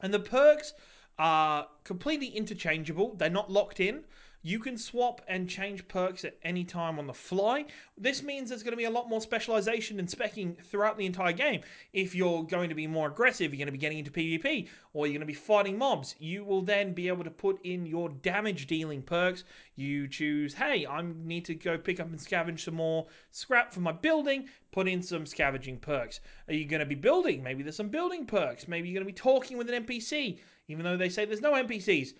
And 0.00 0.12
the 0.12 0.20
perks 0.20 0.74
are 1.18 1.68
completely 1.84 2.28
interchangeable; 2.28 3.14
they're 3.14 3.30
not 3.30 3.50
locked 3.50 3.80
in. 3.80 4.04
You 4.46 4.58
can 4.58 4.76
swap 4.76 5.22
and 5.26 5.48
change 5.48 5.88
perks 5.88 6.22
at 6.22 6.36
any 6.42 6.64
time 6.64 6.98
on 6.98 7.06
the 7.06 7.14
fly. 7.14 7.64
This 7.96 8.22
means 8.22 8.50
there's 8.50 8.62
going 8.62 8.72
to 8.72 8.76
be 8.76 8.84
a 8.84 8.90
lot 8.90 9.08
more 9.08 9.22
specialization 9.22 9.98
and 9.98 10.06
specking 10.06 10.62
throughout 10.62 10.98
the 10.98 11.06
entire 11.06 11.32
game. 11.32 11.62
If 11.94 12.14
you're 12.14 12.42
going 12.42 12.68
to 12.68 12.74
be 12.74 12.86
more 12.86 13.08
aggressive, 13.08 13.54
you're 13.54 13.58
going 13.58 13.68
to 13.68 13.72
be 13.72 13.78
getting 13.78 14.00
into 14.00 14.10
PvP, 14.10 14.68
or 14.92 15.06
you're 15.06 15.14
going 15.14 15.20
to 15.20 15.26
be 15.26 15.32
fighting 15.32 15.78
mobs, 15.78 16.14
you 16.18 16.44
will 16.44 16.60
then 16.60 16.92
be 16.92 17.08
able 17.08 17.24
to 17.24 17.30
put 17.30 17.58
in 17.64 17.86
your 17.86 18.10
damage 18.10 18.66
dealing 18.66 19.00
perks. 19.00 19.44
You 19.76 20.08
choose, 20.08 20.52
hey, 20.52 20.86
I 20.86 21.00
need 21.00 21.46
to 21.46 21.54
go 21.54 21.78
pick 21.78 21.98
up 21.98 22.10
and 22.10 22.18
scavenge 22.18 22.60
some 22.60 22.74
more 22.74 23.06
scrap 23.30 23.72
for 23.72 23.80
my 23.80 23.92
building, 23.92 24.50
put 24.72 24.86
in 24.86 25.00
some 25.00 25.24
scavenging 25.24 25.78
perks. 25.78 26.20
Are 26.48 26.54
you 26.54 26.66
going 26.66 26.80
to 26.80 26.86
be 26.86 26.94
building? 26.94 27.42
Maybe 27.42 27.62
there's 27.62 27.76
some 27.76 27.88
building 27.88 28.26
perks. 28.26 28.68
Maybe 28.68 28.90
you're 28.90 29.00
going 29.02 29.10
to 29.10 29.14
be 29.14 29.18
talking 29.18 29.56
with 29.56 29.70
an 29.70 29.86
NPC, 29.86 30.38
even 30.68 30.84
though 30.84 30.98
they 30.98 31.08
say 31.08 31.24
there's 31.24 31.40
no 31.40 31.54
NPCs 31.54 32.12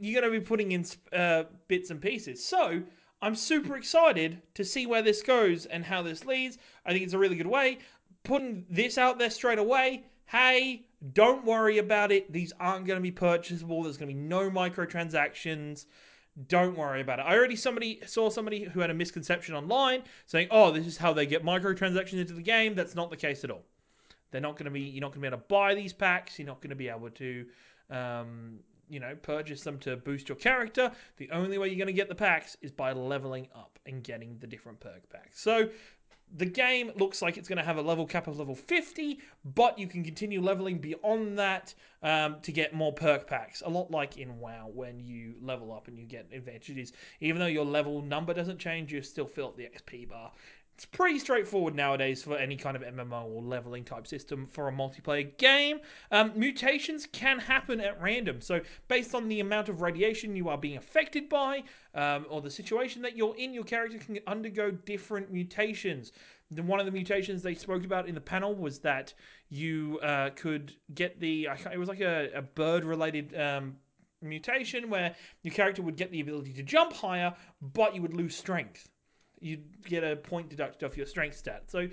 you're 0.00 0.20
going 0.20 0.32
to 0.32 0.40
be 0.40 0.44
putting 0.44 0.72
in 0.72 0.84
uh, 1.12 1.44
bits 1.68 1.90
and 1.90 2.00
pieces. 2.00 2.44
So 2.44 2.82
I'm 3.22 3.34
super 3.34 3.76
excited 3.76 4.40
to 4.54 4.64
see 4.64 4.86
where 4.86 5.02
this 5.02 5.22
goes 5.22 5.66
and 5.66 5.84
how 5.84 6.02
this 6.02 6.24
leads. 6.24 6.58
I 6.86 6.92
think 6.92 7.04
it's 7.04 7.12
a 7.12 7.18
really 7.18 7.36
good 7.36 7.46
way. 7.46 7.78
Putting 8.24 8.64
this 8.70 8.96
out 8.98 9.18
there 9.18 9.30
straight 9.30 9.58
away. 9.58 10.04
Hey, 10.26 10.86
don't 11.12 11.44
worry 11.44 11.78
about 11.78 12.12
it. 12.12 12.32
These 12.32 12.52
aren't 12.58 12.86
going 12.86 12.96
to 12.96 13.02
be 13.02 13.10
purchasable. 13.10 13.82
There's 13.82 13.98
going 13.98 14.08
to 14.08 14.14
be 14.14 14.20
no 14.20 14.50
microtransactions. 14.50 15.86
Don't 16.48 16.76
worry 16.76 17.00
about 17.00 17.18
it. 17.18 17.22
I 17.22 17.36
already 17.36 17.56
somebody 17.56 18.00
saw 18.06 18.30
somebody 18.30 18.64
who 18.64 18.80
had 18.80 18.90
a 18.90 18.94
misconception 18.94 19.54
online 19.54 20.02
saying, 20.26 20.48
"Oh, 20.50 20.70
this 20.70 20.86
is 20.86 20.96
how 20.96 21.12
they 21.12 21.26
get 21.26 21.44
microtransactions 21.44 22.20
into 22.20 22.34
the 22.34 22.42
game." 22.42 22.74
That's 22.74 22.94
not 22.94 23.10
the 23.10 23.16
case 23.16 23.42
at 23.44 23.50
all. 23.50 23.64
They're 24.30 24.40
not 24.40 24.56
going 24.56 24.66
to 24.66 24.70
be. 24.70 24.80
You're 24.80 25.00
not 25.00 25.08
going 25.08 25.22
to 25.22 25.22
be 25.22 25.26
able 25.26 25.38
to 25.38 25.44
buy 25.48 25.74
these 25.74 25.92
packs. 25.92 26.38
You're 26.38 26.46
not 26.46 26.60
going 26.60 26.70
to 26.70 26.76
be 26.76 26.88
able 26.88 27.10
to 27.10 27.46
um, 27.90 28.60
you 28.90 29.00
know, 29.00 29.14
purchase 29.22 29.62
them 29.62 29.78
to 29.80 29.96
boost 29.96 30.28
your 30.28 30.36
character. 30.36 30.90
The 31.16 31.30
only 31.30 31.58
way 31.58 31.68
you're 31.68 31.78
going 31.78 31.86
to 31.86 31.92
get 31.92 32.08
the 32.08 32.14
packs 32.14 32.56
is 32.60 32.72
by 32.72 32.92
leveling 32.92 33.48
up 33.54 33.78
and 33.86 34.02
getting 34.02 34.36
the 34.38 34.46
different 34.46 34.80
perk 34.80 35.08
packs. 35.08 35.40
So 35.40 35.70
the 36.36 36.46
game 36.46 36.92
looks 36.96 37.22
like 37.22 37.36
it's 37.36 37.48
going 37.48 37.58
to 37.58 37.64
have 37.64 37.76
a 37.76 37.82
level 37.82 38.06
cap 38.06 38.28
of 38.28 38.38
level 38.38 38.54
50, 38.54 39.18
but 39.44 39.78
you 39.78 39.86
can 39.86 40.04
continue 40.04 40.40
leveling 40.40 40.78
beyond 40.78 41.38
that 41.38 41.74
um, 42.02 42.36
to 42.42 42.52
get 42.52 42.72
more 42.72 42.92
perk 42.92 43.26
packs. 43.26 43.62
A 43.66 43.68
lot 43.68 43.90
like 43.90 44.16
in 44.16 44.38
WoW, 44.38 44.70
when 44.72 45.00
you 45.00 45.34
level 45.42 45.72
up 45.72 45.88
and 45.88 45.98
you 45.98 46.06
get 46.06 46.28
advantages. 46.32 46.92
Even 47.20 47.40
though 47.40 47.46
your 47.46 47.64
level 47.64 48.00
number 48.02 48.32
doesn't 48.32 48.58
change, 48.58 48.92
you 48.92 49.02
still 49.02 49.26
fill 49.26 49.48
up 49.48 49.56
the 49.56 49.64
XP 49.64 50.08
bar. 50.08 50.30
It's 50.80 50.86
pretty 50.86 51.18
straightforward 51.18 51.74
nowadays 51.74 52.22
for 52.22 52.38
any 52.38 52.56
kind 52.56 52.74
of 52.74 52.80
MMO 52.80 53.24
or 53.26 53.42
leveling 53.42 53.84
type 53.84 54.06
system 54.06 54.46
for 54.46 54.66
a 54.66 54.72
multiplayer 54.72 55.36
game. 55.36 55.80
Um, 56.10 56.32
mutations 56.34 57.04
can 57.04 57.38
happen 57.38 57.80
at 57.80 58.00
random. 58.00 58.40
So, 58.40 58.62
based 58.88 59.14
on 59.14 59.28
the 59.28 59.40
amount 59.40 59.68
of 59.68 59.82
radiation 59.82 60.34
you 60.34 60.48
are 60.48 60.56
being 60.56 60.78
affected 60.78 61.28
by, 61.28 61.64
um, 61.94 62.24
or 62.30 62.40
the 62.40 62.50
situation 62.50 63.02
that 63.02 63.14
you're 63.14 63.36
in, 63.36 63.52
your 63.52 63.64
character 63.64 63.98
can 63.98 64.20
undergo 64.26 64.70
different 64.70 65.30
mutations. 65.30 66.12
The, 66.50 66.62
one 66.62 66.80
of 66.80 66.86
the 66.86 66.92
mutations 66.92 67.42
they 67.42 67.56
spoke 67.56 67.84
about 67.84 68.08
in 68.08 68.14
the 68.14 68.20
panel 68.22 68.54
was 68.54 68.78
that 68.78 69.12
you 69.50 70.00
uh, 70.02 70.30
could 70.30 70.72
get 70.94 71.20
the, 71.20 71.46
it 71.70 71.78
was 71.78 71.90
like 71.90 72.00
a, 72.00 72.30
a 72.34 72.40
bird 72.40 72.86
related. 72.86 73.38
Um, 73.38 73.76
mutation 74.22 74.88
where 74.88 75.14
your 75.42 75.52
character 75.52 75.82
would 75.82 75.96
get 75.96 76.10
the 76.10 76.20
ability 76.20 76.54
to 76.54 76.62
jump 76.62 76.94
higher, 76.94 77.34
but 77.60 77.94
you 77.94 78.00
would 78.00 78.14
lose 78.14 78.34
strength 78.34 78.88
you 79.40 79.58
get 79.84 80.04
a 80.04 80.16
point 80.16 80.48
deducted 80.48 80.86
off 80.86 80.96
your 80.96 81.06
strength 81.06 81.36
stat. 81.36 81.64
So 81.66 81.88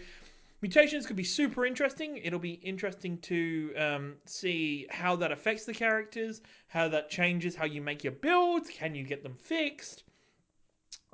mutations 0.62 1.06
could 1.06 1.16
be 1.16 1.24
super 1.24 1.66
interesting. 1.66 2.18
It'll 2.18 2.40
be 2.40 2.54
interesting 2.54 3.18
to 3.20 3.74
um, 3.78 4.16
see 4.26 4.88
how 4.90 5.16
that 5.18 5.32
affects 5.32 5.66
the 5.66 5.74
characters, 5.74 6.42
how 6.68 6.88
that 6.90 7.10
changes 7.10 7.56
how 7.56 7.66
you 7.66 7.82
make 7.82 8.04
your 8.04 8.14
builds. 8.14 8.70
Can 8.70 8.96
you 8.96 9.04
get 9.04 9.24
them 9.24 9.36
fixed? 9.36 10.04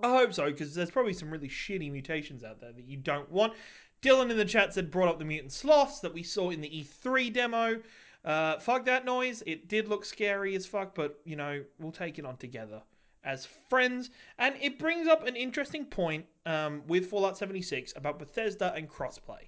I 0.01 0.09
hope 0.09 0.33
so, 0.33 0.45
because 0.45 0.73
there's 0.73 0.91
probably 0.91 1.13
some 1.13 1.29
really 1.29 1.47
shitty 1.47 1.91
mutations 1.91 2.43
out 2.43 2.59
there 2.59 2.73
that 2.73 2.85
you 2.85 2.97
don't 2.97 3.31
want. 3.31 3.53
Dylan 4.01 4.31
in 4.31 4.37
the 4.37 4.45
chat 4.45 4.73
said 4.73 4.91
brought 4.91 5.07
up 5.07 5.19
the 5.19 5.25
mutant 5.25 5.53
sloths 5.53 5.99
that 6.01 6.13
we 6.13 6.23
saw 6.23 6.49
in 6.49 6.59
the 6.59 6.69
E3 6.69 7.31
demo. 7.31 7.81
Uh, 8.25 8.59
fuck 8.59 8.85
that 8.85 9.05
noise. 9.05 9.43
It 9.45 9.67
did 9.67 9.87
look 9.87 10.03
scary 10.03 10.55
as 10.55 10.65
fuck, 10.65 10.95
but 10.95 11.19
you 11.25 11.35
know, 11.35 11.63
we'll 11.79 11.91
take 11.91 12.19
it 12.19 12.25
on 12.25 12.37
together 12.37 12.81
as 13.23 13.47
friends. 13.69 14.09
And 14.37 14.55
it 14.61 14.79
brings 14.79 15.07
up 15.07 15.25
an 15.27 15.35
interesting 15.35 15.85
point 15.85 16.25
um, 16.45 16.83
with 16.87 17.09
Fallout 17.09 17.37
76 17.37 17.93
about 17.95 18.19
Bethesda 18.19 18.73
and 18.75 18.89
crossplay. 18.89 19.47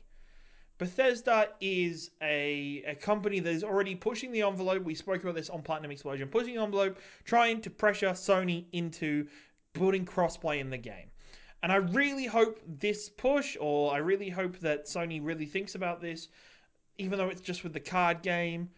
Bethesda 0.78 1.50
is 1.62 2.12
a, 2.22 2.84
a 2.86 2.96
company 2.96 3.40
that 3.40 3.50
is 3.50 3.64
already 3.64 3.96
pushing 3.96 4.32
the 4.32 4.42
envelope. 4.42 4.84
We 4.84 4.96
spoke 4.96 5.24
about 5.24 5.36
this 5.36 5.50
on 5.50 5.62
Platinum 5.62 5.92
Explosion, 5.92 6.28
pushing 6.28 6.56
the 6.56 6.62
envelope, 6.62 7.00
trying 7.24 7.62
to 7.62 7.70
pressure 7.70 8.10
Sony 8.10 8.66
into 8.74 9.28
putting 9.72 10.06
crossplay 10.06 10.60
in 10.60 10.70
the 10.70 10.78
game. 10.78 11.10
And 11.64 11.72
I 11.72 11.78
really 11.78 12.26
hope 12.26 12.60
this 12.68 13.10
push, 13.10 13.56
or 13.60 13.94
I 13.94 13.98
really 13.98 14.30
hope 14.30 14.60
that 14.60 14.86
Sony 14.86 15.20
really 15.24 15.46
thinks 15.46 15.76
about 15.76 16.02
this, 16.02 16.28
even 16.98 17.18
though 17.18 17.30
it's 17.30 17.42
just 17.42 17.64
with 17.64 17.74
the 17.74 17.80
card 17.80 18.22
game. 18.22 18.70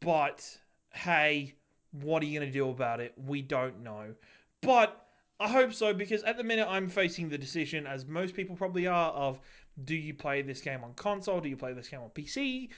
But 0.00 0.46
hey, 0.92 1.54
what 1.92 2.22
are 2.22 2.26
you 2.26 2.38
going 2.38 2.50
to 2.50 2.56
do 2.56 2.68
about 2.68 3.00
it? 3.00 3.14
We 3.26 3.42
don't 3.42 3.82
know. 3.82 4.14
But 4.62 5.06
I 5.40 5.48
hope 5.48 5.72
so 5.72 5.94
because 5.94 6.22
at 6.24 6.36
the 6.36 6.44
minute 6.44 6.66
I'm 6.68 6.88
facing 6.88 7.28
the 7.28 7.38
decision, 7.38 7.86
as 7.86 8.06
most 8.06 8.34
people 8.34 8.56
probably 8.56 8.86
are, 8.86 9.10
of 9.12 9.38
do 9.84 9.94
you 9.94 10.14
play 10.14 10.42
this 10.42 10.60
game 10.60 10.82
on 10.82 10.94
console? 10.94 11.40
Do 11.40 11.48
you 11.48 11.56
play 11.56 11.72
this 11.72 11.88
game 11.88 12.00
on 12.00 12.10
PC? 12.10 12.70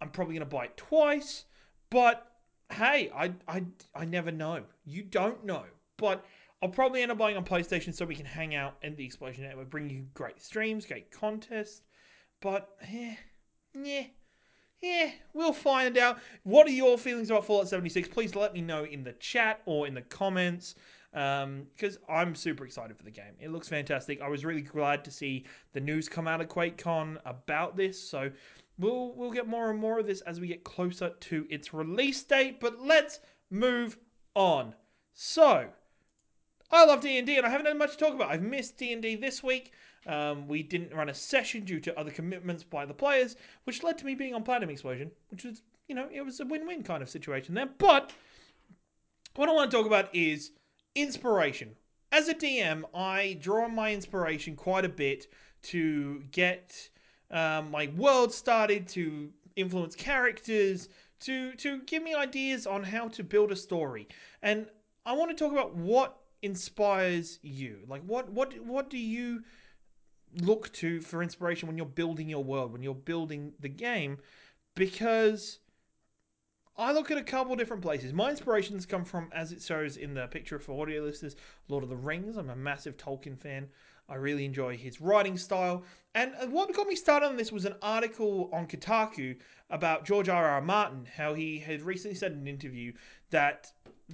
I'm 0.00 0.10
probably 0.10 0.34
going 0.34 0.48
to 0.48 0.56
buy 0.56 0.64
it 0.64 0.76
twice. 0.76 1.44
But 1.90 2.26
hey, 2.72 3.10
I, 3.14 3.32
I, 3.46 3.64
I 3.94 4.04
never 4.04 4.32
know. 4.32 4.64
You 4.84 5.02
don't 5.02 5.44
know. 5.44 5.64
But 5.96 6.24
I'll 6.60 6.68
probably 6.68 7.02
end 7.02 7.12
up 7.12 7.18
buying 7.18 7.36
on 7.36 7.44
PlayStation 7.44 7.94
so 7.94 8.04
we 8.04 8.16
can 8.16 8.26
hang 8.26 8.54
out 8.54 8.76
in 8.82 8.96
the 8.96 9.04
Explosion 9.04 9.44
Network, 9.44 9.70
bring 9.70 9.88
you 9.88 10.06
great 10.14 10.42
streams, 10.42 10.86
great 10.86 11.10
contests. 11.10 11.82
But 12.40 12.68
yeah, 12.90 13.14
yeah, 13.74 14.04
yeah, 14.80 15.10
we'll 15.34 15.52
find 15.52 15.96
out. 15.98 16.18
What 16.42 16.66
are 16.66 16.72
your 16.72 16.98
feelings 16.98 17.30
about 17.30 17.44
Fallout 17.44 17.68
76? 17.68 18.08
Please 18.08 18.34
let 18.34 18.54
me 18.54 18.60
know 18.60 18.84
in 18.84 19.04
the 19.04 19.12
chat 19.14 19.60
or 19.66 19.86
in 19.86 19.94
the 19.94 20.02
comments 20.02 20.74
because 21.12 21.96
um, 21.96 22.02
I'm 22.08 22.34
super 22.34 22.64
excited 22.64 22.96
for 22.96 23.04
the 23.04 23.10
game. 23.10 23.34
It 23.40 23.50
looks 23.50 23.68
fantastic. 23.68 24.20
I 24.20 24.28
was 24.28 24.44
really 24.44 24.62
glad 24.62 25.04
to 25.04 25.10
see 25.10 25.46
the 25.72 25.80
news 25.80 26.08
come 26.08 26.28
out 26.28 26.40
of 26.40 26.48
QuakeCon 26.48 27.18
about 27.24 27.76
this. 27.76 28.00
So 28.00 28.30
we'll 28.78 29.14
we'll 29.14 29.32
get 29.32 29.46
more 29.46 29.70
and 29.70 29.78
more 29.78 29.98
of 29.98 30.06
this 30.06 30.20
as 30.22 30.40
we 30.40 30.48
get 30.48 30.64
closer 30.64 31.10
to 31.10 31.46
its 31.50 31.72
release 31.72 32.22
date. 32.22 32.60
But 32.60 32.80
let's 32.80 33.20
move 33.50 33.96
on. 34.34 34.74
So 35.14 35.68
I 36.70 36.84
love 36.84 37.00
D&D 37.00 37.36
and 37.36 37.46
I 37.46 37.50
haven't 37.50 37.66
had 37.66 37.76
much 37.78 37.92
to 37.92 37.98
talk 37.98 38.14
about. 38.14 38.30
I've 38.30 38.42
missed 38.42 38.76
D&D 38.76 39.16
this 39.16 39.42
week. 39.42 39.72
Um, 40.06 40.46
we 40.46 40.62
didn't 40.62 40.94
run 40.94 41.08
a 41.08 41.14
session 41.14 41.64
due 41.64 41.80
to 41.80 41.98
other 41.98 42.10
commitments 42.10 42.62
by 42.62 42.86
the 42.86 42.94
players, 42.94 43.36
which 43.64 43.82
led 43.82 43.98
to 43.98 44.06
me 44.06 44.14
being 44.14 44.34
on 44.34 44.42
Platinum 44.42 44.70
Explosion, 44.70 45.10
which 45.30 45.44
was, 45.44 45.62
you 45.88 45.94
know, 45.94 46.08
it 46.12 46.22
was 46.22 46.40
a 46.40 46.46
win-win 46.46 46.82
kind 46.82 47.02
of 47.02 47.10
situation 47.10 47.54
there. 47.54 47.68
But 47.78 48.12
what 49.34 49.48
I 49.48 49.52
want 49.52 49.70
to 49.70 49.76
talk 49.76 49.86
about 49.86 50.14
is 50.14 50.52
inspiration. 51.02 51.74
As 52.10 52.28
a 52.28 52.34
DM, 52.34 52.84
I 52.94 53.36
draw 53.40 53.64
on 53.64 53.74
my 53.74 53.92
inspiration 53.92 54.56
quite 54.56 54.84
a 54.84 54.88
bit 54.88 55.26
to 55.62 56.22
get 56.30 56.88
um, 57.30 57.70
my 57.70 57.88
world 57.96 58.32
started, 58.32 58.88
to 58.88 59.30
influence 59.56 59.94
characters, 59.94 60.88
to 61.20 61.52
to 61.56 61.82
give 61.82 62.02
me 62.02 62.14
ideas 62.14 62.66
on 62.66 62.82
how 62.82 63.08
to 63.08 63.22
build 63.24 63.52
a 63.52 63.56
story. 63.56 64.08
And 64.42 64.66
I 65.04 65.12
want 65.12 65.30
to 65.30 65.36
talk 65.36 65.52
about 65.52 65.74
what 65.74 66.18
inspires 66.42 67.38
you. 67.42 67.80
Like 67.88 68.02
what 68.02 68.30
what 68.30 68.58
what 68.64 68.88
do 68.88 68.98
you 68.98 69.42
look 70.40 70.72
to 70.74 71.00
for 71.00 71.22
inspiration 71.22 71.66
when 71.66 71.76
you're 71.76 71.86
building 71.86 72.28
your 72.28 72.44
world, 72.44 72.72
when 72.72 72.82
you're 72.82 72.94
building 72.94 73.52
the 73.60 73.68
game? 73.68 74.18
Because 74.74 75.58
I 76.78 76.92
look 76.92 77.10
at 77.10 77.18
a 77.18 77.24
couple 77.24 77.56
different 77.56 77.82
places. 77.82 78.12
My 78.12 78.30
inspirations 78.30 78.86
come 78.86 79.04
from, 79.04 79.28
as 79.32 79.50
it 79.50 79.60
shows 79.60 79.96
in 79.96 80.14
the 80.14 80.28
picture 80.28 80.60
for 80.60 80.80
audio 80.80 81.02
listeners, 81.02 81.34
Lord 81.66 81.82
of 81.82 81.90
the 81.90 81.96
Rings. 81.96 82.36
I'm 82.36 82.50
a 82.50 82.56
massive 82.56 82.96
Tolkien 82.96 83.36
fan. 83.36 83.66
I 84.08 84.14
really 84.14 84.44
enjoy 84.44 84.76
his 84.76 85.00
writing 85.00 85.36
style. 85.36 85.82
And 86.14 86.32
uh, 86.40 86.46
what 86.46 86.72
got 86.72 86.86
me 86.86 86.94
started 86.94 87.26
on 87.26 87.36
this 87.36 87.50
was 87.50 87.64
an 87.64 87.74
article 87.82 88.48
on 88.52 88.68
Kotaku 88.68 89.36
about 89.70 90.06
George 90.06 90.28
R. 90.28 90.48
R. 90.48 90.60
Martin, 90.60 91.04
how 91.16 91.34
he 91.34 91.58
had 91.58 91.82
recently 91.82 92.14
said 92.14 92.30
in 92.30 92.38
an 92.38 92.46
interview 92.46 92.92
that 93.30 93.72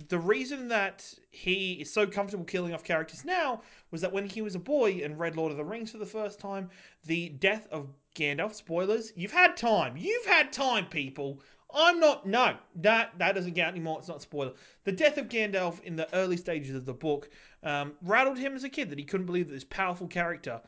the 0.08 0.18
reason 0.18 0.66
that 0.68 1.12
he 1.30 1.74
is 1.74 1.92
so 1.92 2.06
comfortable 2.06 2.44
killing 2.44 2.72
off 2.72 2.82
characters 2.82 3.26
now 3.26 3.60
was 3.90 4.00
that 4.00 4.12
when 4.12 4.26
he 4.26 4.40
was 4.40 4.54
a 4.54 4.58
boy 4.58 5.02
and 5.04 5.18
read 5.18 5.36
Lord 5.36 5.52
of 5.52 5.58
the 5.58 5.64
Rings 5.64 5.92
for 5.92 5.98
the 5.98 6.06
first 6.06 6.40
time, 6.40 6.70
the 7.04 7.28
death 7.28 7.68
of 7.70 7.88
Gandalf, 8.16 8.54
spoilers, 8.54 9.12
you've 9.16 9.32
had 9.32 9.56
time. 9.56 9.96
You've 9.96 10.26
had 10.26 10.52
time, 10.52 10.86
people. 10.86 11.40
I'm 11.74 11.98
not. 12.00 12.26
No, 12.26 12.56
that 12.76 13.18
that 13.18 13.34
doesn't 13.34 13.54
count 13.54 13.74
anymore. 13.74 13.98
It's 13.98 14.08
not 14.08 14.22
spoiler. 14.22 14.52
The 14.84 14.92
death 14.92 15.18
of 15.18 15.28
Gandalf 15.28 15.82
in 15.82 15.96
the 15.96 16.12
early 16.14 16.36
stages 16.36 16.74
of 16.74 16.84
the 16.84 16.92
book 16.92 17.28
um, 17.62 17.94
rattled 18.02 18.38
him 18.38 18.54
as 18.54 18.64
a 18.64 18.68
kid 18.68 18.90
that 18.90 18.98
he 18.98 19.04
couldn't 19.04 19.26
believe 19.26 19.48
that 19.48 19.54
this 19.54 19.64
powerful 19.64 20.06
character 20.06 20.60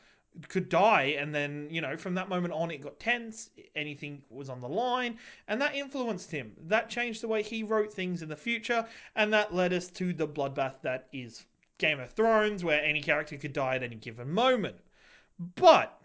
could 0.49 0.69
die, 0.69 1.17
and 1.19 1.35
then 1.35 1.69
you 1.71 1.81
know 1.81 1.97
from 1.97 2.15
that 2.15 2.29
moment 2.29 2.53
on 2.53 2.71
it 2.71 2.83
got 2.83 2.99
tense. 2.99 3.51
Anything 3.75 4.23
was 4.31 4.49
on 4.49 4.61
the 4.61 4.69
line, 4.69 5.19
and 5.49 5.61
that 5.61 5.75
influenced 5.75 6.31
him. 6.31 6.53
That 6.67 6.91
changed 6.91 7.23
the 7.23 7.29
way 7.29 7.43
he 7.43 7.63
wrote 7.63 7.93
things 7.93 8.23
in 8.23 8.29
the 8.29 8.37
future, 8.37 8.87
and 9.15 9.33
that 9.33 9.55
led 9.55 9.73
us 9.73 9.89
to 9.93 10.13
the 10.13 10.29
bloodbath 10.29 10.83
that 10.83 11.09
is 11.13 11.47
Game 11.79 12.01
of 12.01 12.11
Thrones, 12.11 12.65
where 12.65 12.83
any 12.83 13.01
character 13.01 13.37
could 13.37 13.53
die 13.53 13.77
at 13.77 13.83
any 13.83 13.97
given 13.97 14.31
moment. 14.31 14.77
But 15.55 16.01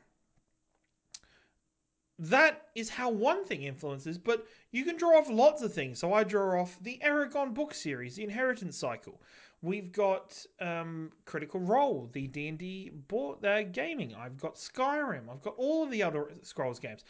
that 2.21 2.67
is 2.75 2.87
how 2.87 3.09
one 3.09 3.43
thing 3.45 3.63
influences, 3.63 4.19
but 4.19 4.45
you 4.71 4.85
can 4.85 4.95
draw 4.95 5.17
off 5.17 5.27
lots 5.27 5.63
of 5.63 5.73
things. 5.73 5.97
So 5.97 6.13
I 6.13 6.23
draw 6.23 6.61
off 6.61 6.77
the 6.81 6.99
Eragon 7.03 7.51
book 7.51 7.73
series, 7.73 8.15
the 8.15 8.23
Inheritance 8.23 8.77
Cycle. 8.77 9.19
We've 9.63 9.91
got 9.91 10.45
um, 10.59 11.11
Critical 11.25 11.59
Role, 11.59 12.09
the 12.13 12.27
D 12.27 12.47
and 12.47 12.59
D 12.59 12.91
board 13.07 13.43
uh, 13.43 13.63
gaming. 13.63 14.13
I've 14.13 14.39
got 14.39 14.55
Skyrim. 14.55 15.29
I've 15.31 15.41
got 15.41 15.55
all 15.57 15.83
of 15.83 15.89
the 15.89 16.03
Elder 16.03 16.31
Scrolls 16.43 16.79
games. 16.79 17.03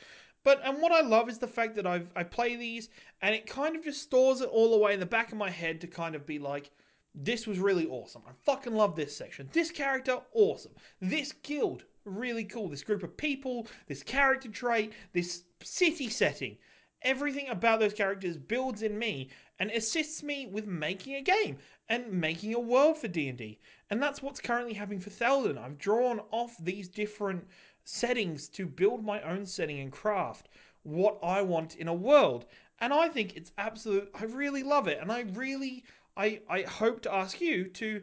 But 0.43 0.61
and 0.63 0.81
what 0.81 0.93
I 0.93 1.01
love 1.01 1.27
is 1.27 1.37
the 1.37 1.47
fact 1.47 1.75
that 1.75 1.85
I've 1.85 2.09
I 2.15 2.23
play 2.23 2.55
these 2.55 2.87
and 3.21 3.35
it 3.35 3.45
kind 3.45 3.75
of 3.75 3.83
just 3.83 4.01
stores 4.01 4.39
it 4.39 4.49
all 4.49 4.73
away 4.73 4.93
in 4.93 4.99
the 5.01 5.05
back 5.05 5.33
of 5.33 5.37
my 5.37 5.49
head 5.49 5.81
to 5.81 5.87
kind 5.87 6.15
of 6.15 6.25
be 6.25 6.39
like, 6.39 6.71
this 7.13 7.45
was 7.45 7.59
really 7.59 7.85
awesome. 7.87 8.23
I 8.25 8.31
fucking 8.45 8.73
love 8.73 8.95
this 8.95 9.15
section. 9.15 9.49
This 9.51 9.71
character, 9.71 10.19
awesome. 10.33 10.71
This 11.01 11.33
guild, 11.33 11.83
really 12.05 12.43
cool. 12.43 12.67
This 12.67 12.83
group 12.83 13.03
of 13.03 13.15
people, 13.17 13.67
this 13.87 14.03
character 14.03 14.49
trait, 14.49 14.93
this 15.13 15.43
city 15.63 16.09
setting, 16.09 16.57
everything 17.01 17.49
about 17.49 17.79
those 17.79 17.93
characters 17.93 18.37
builds 18.37 18.81
in 18.83 18.97
me 18.97 19.29
and 19.59 19.71
assists 19.71 20.23
me 20.23 20.47
with 20.47 20.65
making 20.65 21.15
a 21.15 21.21
game 21.21 21.57
and 21.89 22.11
making 22.11 22.53
a 22.53 22.59
world 22.59 22.97
for 22.97 23.07
D&D. 23.07 23.59
And 23.89 24.01
that's 24.01 24.21
what's 24.21 24.39
currently 24.39 24.73
happening 24.73 24.99
for 24.99 25.09
Theldon. 25.09 25.57
I've 25.57 25.77
drawn 25.77 26.19
off 26.31 26.55
these 26.59 26.87
different 26.87 27.45
settings 27.83 28.47
to 28.49 28.65
build 28.65 29.03
my 29.03 29.21
own 29.21 29.45
setting 29.45 29.79
and 29.79 29.91
craft 29.91 30.49
what 30.83 31.19
I 31.23 31.41
want 31.41 31.75
in 31.75 31.87
a 31.87 31.93
world. 31.93 32.45
And 32.79 32.93
I 32.93 33.09
think 33.09 33.35
it's 33.35 33.51
absolute 33.57 34.09
I 34.13 34.25
really 34.25 34.63
love 34.63 34.87
it 34.87 34.99
and 34.99 35.11
I 35.11 35.21
really 35.33 35.83
I 36.17 36.41
I 36.49 36.61
hope 36.61 37.01
to 37.03 37.13
ask 37.13 37.39
you 37.39 37.65
to 37.65 38.01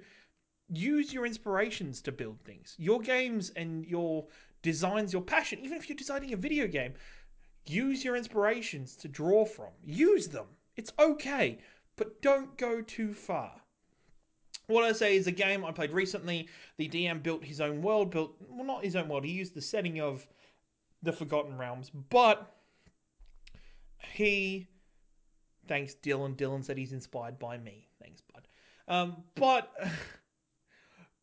use 0.69 1.13
your 1.13 1.27
inspirations 1.27 2.03
to 2.03 2.13
build 2.13 2.41
things. 2.41 2.75
Your 2.79 3.01
games 3.01 3.51
and 3.51 3.87
your 3.87 4.27
designs, 4.63 5.13
your 5.13 5.23
passion, 5.23 5.59
even 5.61 5.79
if 5.79 5.89
you're 5.89 5.97
designing 5.97 6.33
a 6.33 6.37
video 6.37 6.67
game, 6.67 6.95
use 7.67 8.05
your 8.05 8.17
inspirations 8.17 8.97
to 8.97 9.09
draw 9.09 9.45
from. 9.45 9.71
Use 9.85 10.29
them. 10.29 10.47
It's 10.77 10.93
okay, 10.99 11.59
but 11.97 12.21
don't 12.23 12.57
go 12.57 12.83
too 12.83 13.15
far. 13.15 13.53
What 14.67 14.85
I 14.85 14.93
say 14.93 15.17
is 15.17 15.27
a 15.27 15.33
game 15.33 15.65
I 15.65 15.73
played 15.73 15.91
recently. 15.91 16.49
The 16.77 16.89
DM 16.89 17.23
built 17.23 17.43
his 17.43 17.61
own 17.61 17.81
world, 17.81 18.11
built 18.11 18.37
well 18.49 18.67
not 18.67 18.85
his 18.85 18.97
own 18.97 19.09
world. 19.09 19.25
He 19.25 19.33
used 19.33 19.55
the 19.55 19.63
setting 19.63 20.01
of 20.01 20.27
the 21.03 21.13
Forgotten 21.13 21.57
Realms, 21.57 21.91
but 21.91 22.55
he 24.13 24.69
thanks 25.67 25.95
Dylan. 25.95 26.37
Dylan 26.37 26.65
said 26.65 26.77
he's 26.77 26.93
inspired 26.93 27.39
by 27.39 27.57
me. 27.57 27.89
Thanks, 28.03 28.21
bud. 28.21 28.47
Um, 28.89 29.25
but 29.35 29.73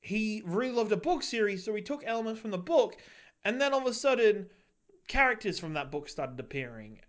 he 0.05 0.43
really 0.45 0.71
loved 0.71 0.91
a 0.91 0.97
book 0.97 1.23
series, 1.23 1.63
so 1.63 1.73
he 1.73 1.81
took 1.81 2.03
elements 2.05 2.39
from 2.39 2.51
the 2.51 2.59
book, 2.59 2.95
and 3.43 3.59
then 3.59 3.73
all 3.73 3.81
of 3.81 3.87
a 3.87 3.93
sudden, 3.93 4.47
characters 5.07 5.57
from 5.57 5.73
that 5.73 5.89
book 5.89 6.07
started 6.07 6.39
appearing. 6.39 6.99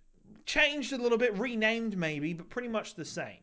Changed 0.47 0.95
a 0.95 0.97
little 0.97 1.19
bit, 1.19 1.37
renamed 1.39 1.99
maybe, 1.99 2.33
but 2.33 2.49
pretty 2.49 2.69
much 2.69 2.95
the 2.95 3.05
same. 3.05 3.43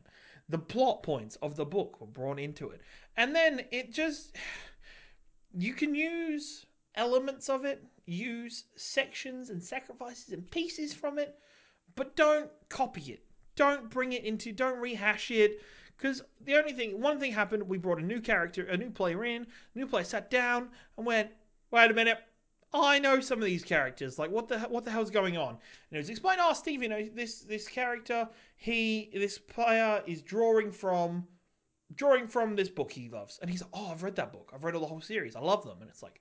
The 0.49 0.57
plot 0.57 1.03
points 1.03 1.35
of 1.35 1.55
the 1.55 1.65
book 1.65 2.01
were 2.01 2.07
brought 2.07 2.39
into 2.39 2.71
it. 2.71 2.81
And 3.15 3.35
then 3.35 3.65
it 3.71 3.91
just. 3.91 4.35
You 5.55 5.75
can 5.75 5.93
use 5.93 6.65
elements 6.95 7.47
of 7.47 7.63
it, 7.63 7.83
use 8.07 8.63
sections 8.75 9.51
and 9.51 9.61
sacrifices 9.61 10.33
and 10.33 10.49
pieces 10.49 10.95
from 10.95 11.19
it, 11.19 11.37
but 11.93 12.15
don't 12.15 12.49
copy 12.69 13.11
it. 13.11 13.23
Don't 13.55 13.91
bring 13.91 14.13
it 14.13 14.23
into, 14.23 14.51
don't 14.51 14.79
rehash 14.79 15.29
it. 15.29 15.61
Because 16.03 16.21
the 16.43 16.57
only 16.57 16.73
thing, 16.73 16.99
one 16.99 17.17
thing 17.17 17.31
happened, 17.31 17.63
we 17.63 17.77
brought 17.77 17.97
a 17.97 18.05
new 18.05 18.19
character, 18.19 18.65
a 18.65 18.75
new 18.75 18.89
player 18.89 19.23
in, 19.23 19.47
new 19.73 19.87
player 19.87 20.03
sat 20.03 20.29
down 20.29 20.67
and 20.97 21.05
went, 21.05 21.31
wait 21.71 21.89
a 21.89 21.93
minute, 21.93 22.17
I 22.73 22.99
know 22.99 23.21
some 23.21 23.39
of 23.39 23.45
these 23.45 23.63
characters. 23.63 24.19
Like, 24.19 24.29
what 24.29 24.49
the 24.49 24.59
what 24.59 24.83
the 24.83 24.91
hell's 24.91 25.11
going 25.11 25.37
on? 25.37 25.51
And 25.51 25.57
it 25.93 25.97
was 25.97 26.09
explained. 26.09 26.41
Oh, 26.43 26.51
Steve, 26.51 26.83
you 26.83 26.89
know 26.89 27.07
this 27.15 27.43
this 27.43 27.69
character. 27.69 28.27
He 28.57 29.11
this 29.13 29.37
player 29.37 30.03
is 30.05 30.21
drawing 30.21 30.73
from 30.73 31.25
drawing 31.95 32.27
from 32.27 32.57
this 32.57 32.69
book 32.69 32.91
he 32.91 33.07
loves, 33.07 33.39
and 33.41 33.49
he's 33.49 33.61
like, 33.61 33.71
oh, 33.73 33.89
I've 33.89 34.03
read 34.03 34.17
that 34.17 34.33
book. 34.33 34.51
I've 34.53 34.65
read 34.65 34.75
all 34.75 34.81
the 34.81 34.87
whole 34.87 34.99
series. 34.99 35.37
I 35.37 35.39
love 35.39 35.63
them, 35.63 35.77
and 35.79 35.89
it's 35.89 36.03
like, 36.03 36.19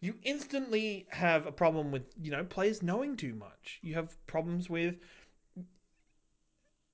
you 0.00 0.14
instantly 0.22 1.06
have 1.10 1.48
a 1.48 1.52
problem 1.52 1.90
with 1.90 2.04
you 2.22 2.30
know 2.30 2.44
players 2.44 2.80
knowing 2.80 3.16
too 3.16 3.34
much. 3.34 3.80
You 3.82 3.94
have 3.94 4.24
problems 4.28 4.70
with. 4.70 4.94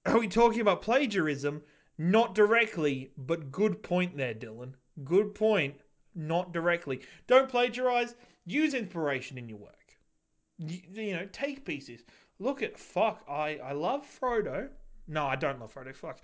Are 0.07 0.19
we 0.19 0.29
talking 0.29 0.63
about 0.63 0.81
plagiarism? 0.81 1.61
Not 2.03 2.35
directly, 2.35 3.11
but 3.19 3.53
good 3.53 3.83
point 3.83 4.17
there, 4.17 4.33
Dylan. 4.33 4.73
Good 5.05 5.35
point. 5.35 5.75
Not 6.15 6.51
directly. 6.51 7.03
Don't 7.27 7.47
plagiarize. 7.47 8.15
Use 8.47 8.73
inspiration 8.73 9.37
in 9.37 9.51
your 9.51 9.59
work. 9.59 9.99
You, 10.57 10.81
you 10.95 11.13
know, 11.13 11.29
take 11.31 11.67
pieces. 11.67 12.03
Look 12.39 12.63
at 12.63 12.79
fuck. 12.79 13.23
I 13.29 13.59
I 13.63 13.73
love 13.73 14.07
Frodo. 14.19 14.71
No, 15.09 15.27
I 15.27 15.37
don't 15.37 15.61
love 15.61 15.75
Frodo. 15.75 15.95
Fuck. 15.95 16.21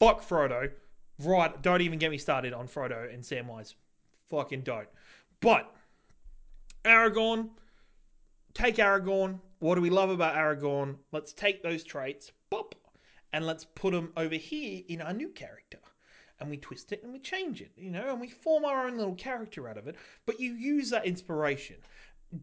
Fuck 0.00 0.28
Frodo. 0.28 0.72
Right. 1.20 1.62
Don't 1.62 1.82
even 1.82 2.00
get 2.00 2.10
me 2.10 2.18
started 2.18 2.52
on 2.52 2.66
Frodo 2.66 3.14
and 3.14 3.22
Samwise. 3.22 3.74
Fucking 4.28 4.62
don't. 4.62 4.88
But 5.40 5.72
Aragorn. 6.84 7.50
Take 8.54 8.74
Aragorn. 8.78 9.38
What 9.60 9.76
do 9.76 9.82
we 9.82 9.90
love 9.90 10.10
about 10.10 10.34
Aragorn? 10.34 10.96
Let's 11.12 11.32
take 11.32 11.62
those 11.62 11.84
traits. 11.84 12.32
Pop 12.50 12.71
and 13.32 13.46
let's 13.46 13.64
put 13.64 13.92
them 13.92 14.12
over 14.16 14.34
here 14.34 14.82
in 14.88 15.00
our 15.00 15.12
new 15.12 15.28
character. 15.28 15.78
And 16.40 16.50
we 16.50 16.56
twist 16.56 16.92
it 16.92 17.04
and 17.04 17.12
we 17.12 17.20
change 17.20 17.60
it, 17.60 17.70
you 17.76 17.90
know, 17.90 18.10
and 18.10 18.20
we 18.20 18.28
form 18.28 18.64
our 18.64 18.86
own 18.86 18.96
little 18.96 19.14
character 19.14 19.68
out 19.68 19.78
of 19.78 19.86
it. 19.86 19.96
But 20.26 20.40
you 20.40 20.54
use 20.54 20.90
that 20.90 21.06
inspiration. 21.06 21.76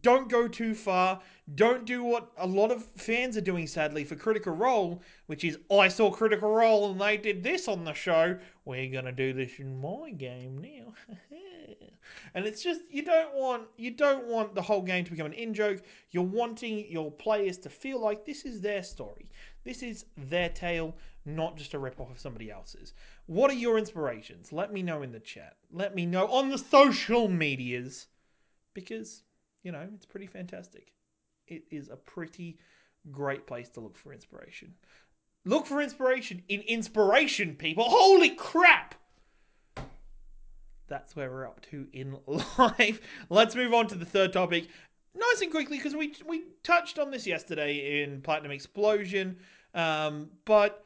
Don't 0.02 0.28
go 0.28 0.46
too 0.46 0.74
far. 0.74 1.20
Don't 1.56 1.84
do 1.84 2.04
what 2.04 2.30
a 2.36 2.46
lot 2.46 2.70
of 2.70 2.84
fans 2.96 3.36
are 3.36 3.42
doing, 3.42 3.66
sadly, 3.66 4.04
for 4.04 4.14
Critical 4.14 4.54
Role, 4.54 5.02
which 5.26 5.44
is 5.44 5.58
I 5.70 5.88
saw 5.88 6.10
Critical 6.10 6.48
Role 6.48 6.92
and 6.92 7.00
they 7.00 7.16
did 7.16 7.42
this 7.42 7.66
on 7.66 7.84
the 7.84 7.92
show. 7.92 8.38
We're 8.64 8.90
gonna 8.90 9.12
do 9.12 9.32
this 9.32 9.58
in 9.58 9.80
my 9.80 10.12
game 10.12 10.58
now. 10.58 10.94
and 12.34 12.46
it's 12.46 12.62
just 12.62 12.82
you 12.88 13.02
don't 13.02 13.34
want 13.34 13.64
you 13.76 13.90
don't 13.90 14.26
want 14.26 14.54
the 14.54 14.62
whole 14.62 14.82
game 14.82 15.04
to 15.04 15.10
become 15.10 15.26
an 15.26 15.32
in 15.32 15.52
joke. 15.54 15.82
You're 16.12 16.22
wanting 16.22 16.90
your 16.90 17.10
players 17.10 17.58
to 17.58 17.68
feel 17.68 18.00
like 18.00 18.24
this 18.24 18.44
is 18.44 18.60
their 18.60 18.82
story. 18.82 19.28
This 19.64 19.82
is 19.82 20.06
their 20.16 20.48
tale, 20.48 20.96
not 21.24 21.56
just 21.56 21.74
a 21.74 21.78
rip-off 21.78 22.10
of 22.10 22.18
somebody 22.18 22.50
else's. 22.50 22.94
What 23.26 23.50
are 23.50 23.54
your 23.54 23.78
inspirations? 23.78 24.52
Let 24.52 24.72
me 24.72 24.82
know 24.82 25.02
in 25.02 25.12
the 25.12 25.20
chat. 25.20 25.56
Let 25.70 25.94
me 25.94 26.06
know 26.06 26.26
on 26.28 26.48
the 26.48 26.58
social 26.58 27.28
medias. 27.28 28.06
Because, 28.72 29.22
you 29.62 29.72
know, 29.72 29.86
it's 29.94 30.06
pretty 30.06 30.26
fantastic. 30.26 30.92
It 31.46 31.64
is 31.70 31.88
a 31.88 31.96
pretty 31.96 32.58
great 33.10 33.46
place 33.46 33.68
to 33.70 33.80
look 33.80 33.96
for 33.96 34.12
inspiration. 34.12 34.74
Look 35.44 35.66
for 35.66 35.80
inspiration 35.80 36.42
in 36.48 36.60
inspiration, 36.62 37.54
people. 37.56 37.84
Holy 37.84 38.30
crap! 38.30 38.94
That's 40.86 41.14
where 41.14 41.30
we're 41.30 41.46
up 41.46 41.60
to 41.70 41.86
in 41.92 42.18
life. 42.58 43.00
Let's 43.30 43.54
move 43.54 43.72
on 43.72 43.86
to 43.88 43.94
the 43.94 44.04
third 44.04 44.32
topic 44.32 44.68
nice 45.14 45.40
and 45.42 45.50
quickly 45.50 45.76
because 45.76 45.94
we 45.94 46.14
we 46.26 46.44
touched 46.62 46.98
on 46.98 47.10
this 47.10 47.26
yesterday 47.26 48.02
in 48.02 48.20
Platinum 48.20 48.52
Explosion, 48.52 49.38
um, 49.74 50.30
but 50.44 50.84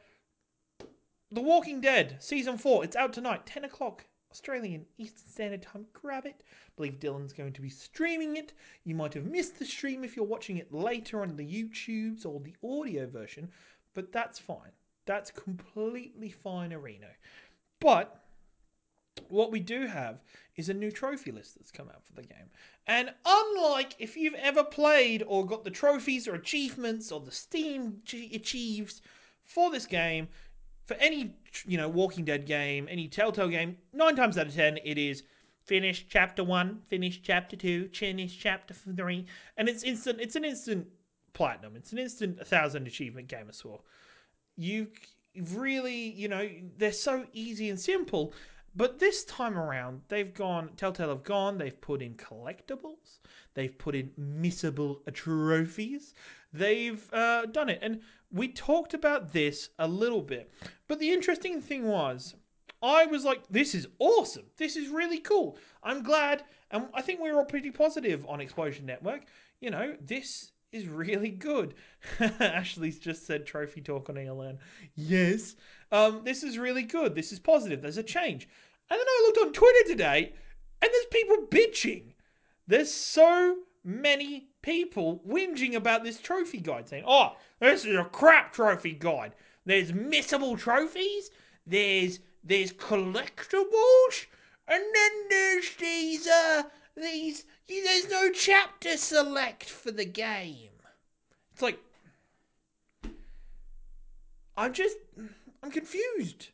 The 1.31 1.41
Walking 1.41 1.81
Dead 1.81 2.17
season 2.19 2.57
four 2.57 2.83
it's 2.83 2.95
out 2.95 3.13
tonight, 3.13 3.45
ten 3.45 3.65
o'clock 3.65 4.05
Australian 4.31 4.85
Eastern 4.97 5.29
Standard 5.29 5.61
Time. 5.61 5.85
Grab 5.93 6.25
it. 6.25 6.43
I 6.43 6.71
believe 6.75 6.99
Dylan's 6.99 7.33
going 7.33 7.53
to 7.53 7.61
be 7.61 7.69
streaming 7.69 8.35
it. 8.37 8.53
You 8.83 8.95
might 8.95 9.13
have 9.13 9.25
missed 9.25 9.57
the 9.59 9.65
stream 9.65 10.03
if 10.03 10.15
you're 10.15 10.25
watching 10.25 10.57
it 10.57 10.73
later 10.73 11.21
on 11.21 11.35
the 11.35 11.45
YouTubes 11.45 12.25
or 12.25 12.41
the 12.41 12.55
audio 12.61 13.07
version, 13.07 13.49
but 13.93 14.11
that's 14.11 14.39
fine. 14.39 14.71
That's 15.05 15.31
completely 15.31 16.29
fine, 16.29 16.71
Areno. 16.71 17.07
But 17.79 18.19
what 19.29 19.51
we 19.51 19.59
do 19.59 19.85
have 19.85 20.21
is 20.55 20.69
a 20.69 20.73
new 20.73 20.91
trophy 20.91 21.31
list 21.31 21.55
that's 21.55 21.71
come 21.71 21.89
out 21.89 22.03
for 22.05 22.13
the 22.13 22.27
game. 22.27 22.49
And 22.87 23.13
unlike 23.25 23.95
if 23.99 24.15
you've 24.15 24.35
ever 24.35 24.63
played 24.63 25.23
or 25.27 25.45
got 25.45 25.63
the 25.63 25.71
trophies 25.71 26.27
or 26.27 26.35
achievements 26.35 27.11
or 27.11 27.19
the 27.19 27.31
Steam 27.31 28.01
achieves 28.33 29.01
for 29.43 29.69
this 29.69 29.85
game, 29.85 30.27
for 30.85 30.95
any 30.95 31.35
you 31.65 31.77
know 31.77 31.89
Walking 31.89 32.25
Dead 32.25 32.45
game, 32.45 32.87
any 32.89 33.07
Telltale 33.07 33.49
game, 33.49 33.77
nine 33.93 34.15
times 34.15 34.37
out 34.37 34.47
of 34.47 34.53
ten 34.53 34.77
it 34.83 34.97
is 34.97 35.23
finish 35.65 36.05
chapter 36.07 36.43
one, 36.43 36.81
finish 36.87 37.21
chapter 37.21 37.55
two, 37.55 37.89
finish 37.89 38.37
chapter 38.37 38.73
three, 38.73 39.25
and 39.57 39.67
it's 39.67 39.83
instant. 39.83 40.21
It's 40.21 40.35
an 40.35 40.45
instant 40.45 40.87
platinum. 41.33 41.75
It's 41.75 41.91
an 41.91 41.99
instant 41.99 42.45
thousand 42.47 42.87
achievement 42.87 43.27
game 43.27 43.47
as 43.49 43.65
well. 43.65 43.83
You 44.55 44.87
really, 45.53 46.11
you 46.11 46.27
know, 46.27 46.47
they're 46.77 46.91
so 46.91 47.25
easy 47.33 47.69
and 47.69 47.79
simple 47.79 48.33
but 48.75 48.99
this 48.99 49.23
time 49.25 49.57
around, 49.57 50.01
they've 50.09 50.33
gone, 50.33 50.69
Telltale 50.75 51.09
have 51.09 51.23
gone, 51.23 51.57
they've 51.57 51.79
put 51.79 52.01
in 52.01 52.15
collectibles, 52.15 53.19
they've 53.53 53.77
put 53.77 53.95
in 53.95 54.11
missable 54.19 54.99
trophies, 55.13 56.13
they've 56.51 57.07
uh, 57.13 57.45
done 57.45 57.69
it. 57.69 57.79
And 57.81 58.01
we 58.31 58.49
talked 58.49 58.93
about 58.93 59.31
this 59.31 59.69
a 59.79 59.87
little 59.87 60.21
bit. 60.21 60.51
But 60.87 60.99
the 60.99 61.11
interesting 61.11 61.61
thing 61.61 61.87
was, 61.87 62.35
I 62.81 63.05
was 63.05 63.23
like, 63.23 63.43
this 63.49 63.73
is 63.73 63.87
awesome. 63.99 64.45
This 64.57 64.75
is 64.75 64.89
really 64.89 65.19
cool. 65.19 65.57
I'm 65.81 66.03
glad. 66.03 66.43
And 66.71 66.87
I 66.93 67.01
think 67.01 67.21
we 67.21 67.29
are 67.29 67.37
all 67.37 67.45
pretty 67.45 67.71
positive 67.71 68.25
on 68.27 68.41
Explosion 68.41 68.85
Network. 68.85 69.21
You 69.61 69.71
know, 69.71 69.95
this 70.01 70.51
is 70.71 70.87
really 70.87 71.29
good. 71.29 71.73
Ashley's 72.19 72.99
just 72.99 73.25
said 73.25 73.45
trophy 73.45 73.81
talk 73.81 74.09
on 74.09 74.15
ELN. 74.15 74.57
Yes. 74.95 75.55
Um, 75.91 76.21
this 76.23 76.43
is 76.43 76.57
really 76.57 76.83
good. 76.83 77.15
This 77.15 77.31
is 77.31 77.39
positive. 77.39 77.81
There's 77.81 77.97
a 77.97 78.03
change. 78.03 78.47
And 78.89 78.99
then 78.99 79.07
I 79.07 79.23
looked 79.25 79.37
on 79.39 79.53
Twitter 79.53 79.87
today 79.87 80.33
and 80.81 80.91
there's 80.91 81.05
people 81.11 81.47
bitching. 81.49 82.13
There's 82.67 82.91
so 82.91 83.57
many 83.83 84.47
people 84.61 85.21
whinging 85.27 85.75
about 85.75 86.03
this 86.03 86.19
trophy 86.19 86.59
guide 86.59 86.89
saying, 86.89 87.03
oh, 87.07 87.35
this 87.59 87.85
is 87.85 87.95
a 87.95 88.03
crap 88.05 88.53
trophy 88.53 88.93
guide. 88.93 89.33
There's 89.65 89.91
missable 89.91 90.57
trophies, 90.57 91.31
there's 91.65 92.19
there's 92.43 92.71
collectibles, 92.73 94.25
and 94.67 94.83
then 94.93 95.11
there's 95.29 95.75
these 95.75 96.27
uh 96.27 96.63
these 96.95 97.45
there's 97.67 98.09
no 98.09 98.31
chapter 98.31 98.97
select 98.97 99.69
for 99.69 99.91
the 99.91 100.05
game. 100.05 100.69
It's 101.53 101.61
like 101.61 101.79
I'm 104.57 104.73
just 104.73 104.97
I'm 105.65 105.71
confused. 105.71 106.49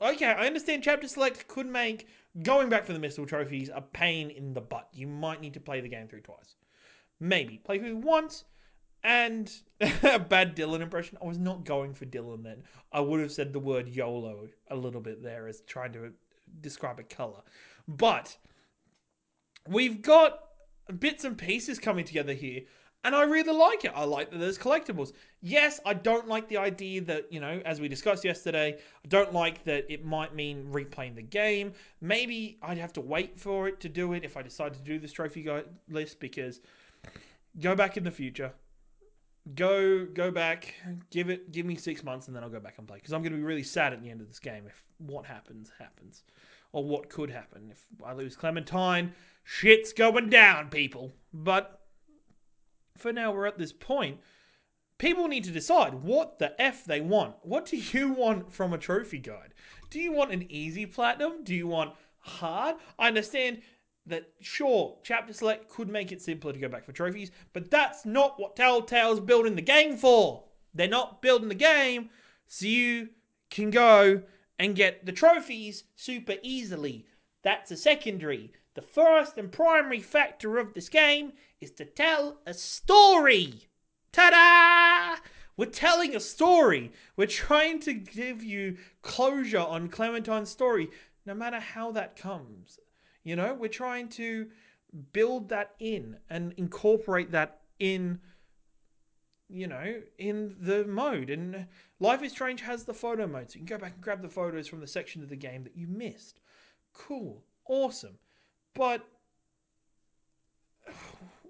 Okay, 0.00 0.24
I 0.24 0.46
understand 0.46 0.82
chapter 0.82 1.06
select 1.06 1.46
could 1.46 1.66
make 1.66 2.08
going 2.42 2.70
back 2.70 2.86
for 2.86 2.94
the 2.94 2.98
Missable 2.98 3.28
trophies 3.28 3.68
a 3.68 3.82
pain 3.82 4.30
in 4.30 4.54
the 4.54 4.62
butt. 4.62 4.88
You 4.94 5.06
might 5.08 5.42
need 5.42 5.52
to 5.52 5.60
play 5.60 5.82
the 5.82 5.90
game 5.90 6.08
through 6.08 6.22
twice. 6.22 6.56
Maybe. 7.20 7.58
Play 7.58 7.80
through 7.80 7.96
once 7.96 8.44
and 9.04 9.52
a 9.80 10.18
bad 10.18 10.56
Dylan 10.56 10.80
impression. 10.80 11.18
I 11.20 11.26
was 11.26 11.36
not 11.36 11.66
going 11.66 11.92
for 11.92 12.06
Dylan 12.06 12.42
then. 12.42 12.62
I 12.90 13.00
would 13.00 13.20
have 13.20 13.30
said 13.30 13.52
the 13.52 13.58
word 13.58 13.88
YOLO 13.88 14.48
a 14.70 14.74
little 14.74 15.02
bit 15.02 15.22
there 15.22 15.46
as 15.46 15.60
trying 15.66 15.92
to 15.92 16.10
describe 16.62 16.98
a 16.98 17.02
color. 17.02 17.42
But 17.86 18.34
we've 19.68 20.00
got 20.00 20.44
bits 20.98 21.24
and 21.24 21.36
pieces 21.36 21.78
coming 21.78 22.06
together 22.06 22.32
here 22.32 22.62
and 23.04 23.14
I 23.14 23.22
really 23.22 23.52
like 23.52 23.84
it. 23.84 23.92
I 23.94 24.04
like 24.04 24.30
that 24.30 24.38
there's 24.38 24.58
collectibles. 24.58 25.12
Yes, 25.40 25.80
I 25.86 25.94
don't 25.94 26.28
like 26.28 26.48
the 26.48 26.58
idea 26.58 27.00
that, 27.02 27.32
you 27.32 27.40
know, 27.40 27.62
as 27.64 27.80
we 27.80 27.88
discussed 27.88 28.24
yesterday, 28.24 28.78
I 29.04 29.08
don't 29.08 29.32
like 29.32 29.64
that 29.64 29.86
it 29.88 30.04
might 30.04 30.34
mean 30.34 30.66
replaying 30.70 31.14
the 31.14 31.22
game. 31.22 31.72
Maybe 32.00 32.58
I'd 32.62 32.78
have 32.78 32.92
to 32.94 33.00
wait 33.00 33.38
for 33.38 33.68
it 33.68 33.80
to 33.80 33.88
do 33.88 34.12
it 34.12 34.24
if 34.24 34.36
I 34.36 34.42
decide 34.42 34.74
to 34.74 34.80
do 34.80 34.98
this 34.98 35.12
trophy 35.12 35.48
list 35.88 36.20
because 36.20 36.60
go 37.60 37.74
back 37.74 37.96
in 37.96 38.04
the 38.04 38.10
future. 38.10 38.52
Go 39.54 40.04
go 40.04 40.30
back, 40.30 40.74
give 41.10 41.30
it 41.30 41.50
give 41.50 41.64
me 41.64 41.74
6 41.74 42.04
months 42.04 42.26
and 42.26 42.36
then 42.36 42.44
I'll 42.44 42.50
go 42.50 42.60
back 42.60 42.74
and 42.76 42.86
play 42.86 42.98
because 42.98 43.14
I'm 43.14 43.22
going 43.22 43.32
to 43.32 43.38
be 43.38 43.42
really 43.42 43.62
sad 43.62 43.94
at 43.94 44.02
the 44.02 44.10
end 44.10 44.20
of 44.20 44.28
this 44.28 44.38
game 44.38 44.64
if 44.66 44.84
what 44.98 45.24
happens 45.24 45.72
happens 45.78 46.24
or 46.72 46.84
what 46.84 47.08
could 47.08 47.30
happen 47.30 47.70
if 47.72 47.86
I 48.04 48.12
lose 48.12 48.36
Clementine, 48.36 49.12
shit's 49.44 49.94
going 49.94 50.28
down 50.28 50.68
people. 50.68 51.10
But 51.32 51.79
for 53.00 53.12
now 53.12 53.32
we're 53.32 53.46
at 53.46 53.58
this 53.58 53.72
point. 53.72 54.18
People 54.98 55.28
need 55.28 55.44
to 55.44 55.50
decide 55.50 55.94
what 55.94 56.38
the 56.38 56.60
F 56.60 56.84
they 56.84 57.00
want. 57.00 57.34
What 57.42 57.66
do 57.66 57.76
you 57.76 58.12
want 58.12 58.52
from 58.52 58.72
a 58.72 58.78
trophy 58.78 59.18
guide? 59.18 59.54
Do 59.88 59.98
you 59.98 60.12
want 60.12 60.32
an 60.32 60.50
easy 60.50 60.84
platinum? 60.84 61.42
Do 61.42 61.54
you 61.54 61.66
want 61.66 61.94
hard? 62.18 62.76
I 62.98 63.08
understand 63.08 63.62
that, 64.06 64.28
sure, 64.40 64.98
chapter 65.02 65.32
select 65.32 65.70
could 65.70 65.88
make 65.88 66.12
it 66.12 66.20
simpler 66.20 66.52
to 66.52 66.58
go 66.58 66.68
back 66.68 66.84
for 66.84 66.92
trophies, 66.92 67.30
but 67.52 67.70
that's 67.70 68.04
not 68.04 68.38
what 68.38 68.56
Telltale's 68.56 69.20
building 69.20 69.56
the 69.56 69.62
game 69.62 69.96
for. 69.96 70.44
They're 70.74 70.88
not 70.88 71.22
building 71.22 71.48
the 71.48 71.54
game 71.54 72.10
so 72.46 72.66
you 72.66 73.08
can 73.50 73.70
go 73.70 74.22
and 74.58 74.76
get 74.76 75.06
the 75.06 75.12
trophies 75.12 75.84
super 75.96 76.34
easily. 76.42 77.06
That's 77.42 77.70
a 77.70 77.76
secondary. 77.76 78.52
The 78.74 78.82
first 78.82 79.38
and 79.38 79.50
primary 79.50 80.00
factor 80.00 80.58
of 80.58 80.74
this 80.74 80.88
game 80.88 81.32
is 81.60 81.70
to 81.72 81.84
tell 81.84 82.38
a 82.46 82.54
story. 82.54 83.68
Ta 84.12 84.30
da! 84.30 85.22
We're 85.56 85.66
telling 85.66 86.16
a 86.16 86.20
story. 86.20 86.90
We're 87.16 87.26
trying 87.26 87.80
to 87.80 87.92
give 87.92 88.42
you 88.42 88.78
closure 89.02 89.58
on 89.58 89.88
Clementine's 89.88 90.50
story, 90.50 90.90
no 91.26 91.34
matter 91.34 91.60
how 91.60 91.92
that 91.92 92.16
comes. 92.16 92.78
You 93.24 93.36
know, 93.36 93.54
we're 93.54 93.68
trying 93.68 94.08
to 94.10 94.48
build 95.12 95.50
that 95.50 95.74
in 95.78 96.16
and 96.30 96.52
incorporate 96.56 97.30
that 97.32 97.60
in 97.78 98.20
you 99.48 99.66
know 99.66 100.00
in 100.18 100.56
the 100.60 100.84
mode 100.84 101.30
and 101.30 101.66
life 101.98 102.22
is 102.22 102.32
strange 102.32 102.60
has 102.60 102.84
the 102.84 102.94
photo 102.94 103.26
mode 103.26 103.50
so 103.50 103.54
you 103.54 103.66
can 103.66 103.76
go 103.76 103.80
back 103.80 103.94
and 103.94 104.02
grab 104.02 104.22
the 104.22 104.28
photos 104.28 104.68
from 104.68 104.80
the 104.80 104.86
section 104.86 105.22
of 105.22 105.28
the 105.28 105.36
game 105.36 105.64
that 105.64 105.76
you 105.76 105.86
missed 105.88 106.40
cool 106.92 107.42
awesome 107.66 108.16
but 108.74 109.04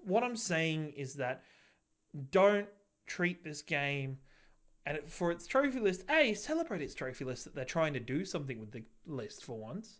what 0.03 0.23
i'm 0.23 0.35
saying 0.35 0.91
is 0.95 1.13
that 1.13 1.43
don't 2.31 2.67
treat 3.05 3.43
this 3.43 3.61
game 3.61 4.17
and 4.85 4.97
it- 4.97 5.09
for 5.09 5.31
its 5.31 5.47
trophy 5.47 5.79
list 5.79 6.03
a 6.09 6.33
celebrate 6.33 6.81
its 6.81 6.95
trophy 6.95 7.25
list 7.25 7.43
that 7.43 7.53
they're 7.53 7.65
trying 7.65 7.93
to 7.93 7.99
do 7.99 8.25
something 8.25 8.59
with 8.59 8.71
the 8.71 8.83
list 9.05 9.43
for 9.43 9.57
once. 9.57 9.99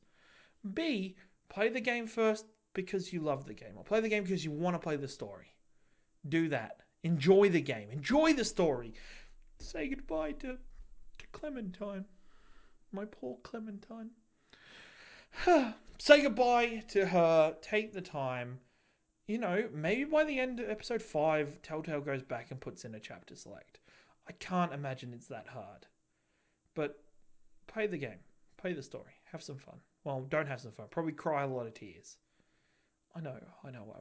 B 0.74 1.16
play 1.50 1.70
the 1.70 1.82
game 1.82 2.08
first 2.08 2.46
because 2.74 3.12
you 3.12 3.22
love 3.22 3.46
the 3.46 3.54
game 3.54 3.78
or 3.78 3.84
play 3.84 4.00
the 4.00 4.10
game 4.10 4.24
because 4.24 4.46
you 4.46 4.52
want 4.52 4.76
to 4.76 4.80
play 4.80 4.96
the 4.96 5.08
story. 5.08 5.56
Do 6.30 6.50
that. 6.50 6.84
Enjoy 7.04 7.50
the 7.50 7.62
game. 7.62 7.92
Enjoy 7.92 8.34
the 8.34 8.46
story. 8.46 8.94
Say 9.60 9.88
goodbye 9.88 10.34
to 10.34 10.58
to 11.18 11.28
clementine. 11.32 12.06
My 12.92 13.06
poor 13.06 13.38
clementine. 13.44 14.12
Say 15.98 16.22
goodbye 16.22 16.84
to 16.90 17.06
her. 17.06 17.56
Take 17.62 17.94
the 17.94 18.02
time 18.02 18.60
you 19.32 19.38
know 19.38 19.64
maybe 19.74 20.04
by 20.04 20.24
the 20.24 20.40
end 20.40 20.60
of 20.60 20.70
episode 20.70 21.02
5 21.02 21.62
telltale 21.62 22.02
goes 22.02 22.24
back 22.24 22.52
and 22.52 22.60
puts 22.60 22.86
in 22.86 22.96
a 22.96 23.00
chapter 23.00 23.36
select 23.36 23.80
i 24.28 24.32
can't 24.34 24.74
imagine 24.74 25.14
it's 25.14 25.28
that 25.28 25.48
hard 25.48 25.88
but 26.76 27.04
play 27.68 27.88
the 27.88 27.98
game 27.98 28.20
play 28.58 28.74
the 28.74 28.84
story 28.84 29.14
have 29.32 29.42
some 29.42 29.58
fun 29.58 29.80
well 30.04 30.22
don't 30.30 30.48
have 30.48 30.62
some 30.62 30.72
fun 30.72 30.88
probably 30.90 31.14
cry 31.14 31.44
a 31.44 31.48
lot 31.48 31.66
of 31.66 31.74
tears 31.74 32.18
I 33.16 33.20
know, 33.20 33.38
I 33.64 33.72
know 33.72 33.96
I 33.96 34.00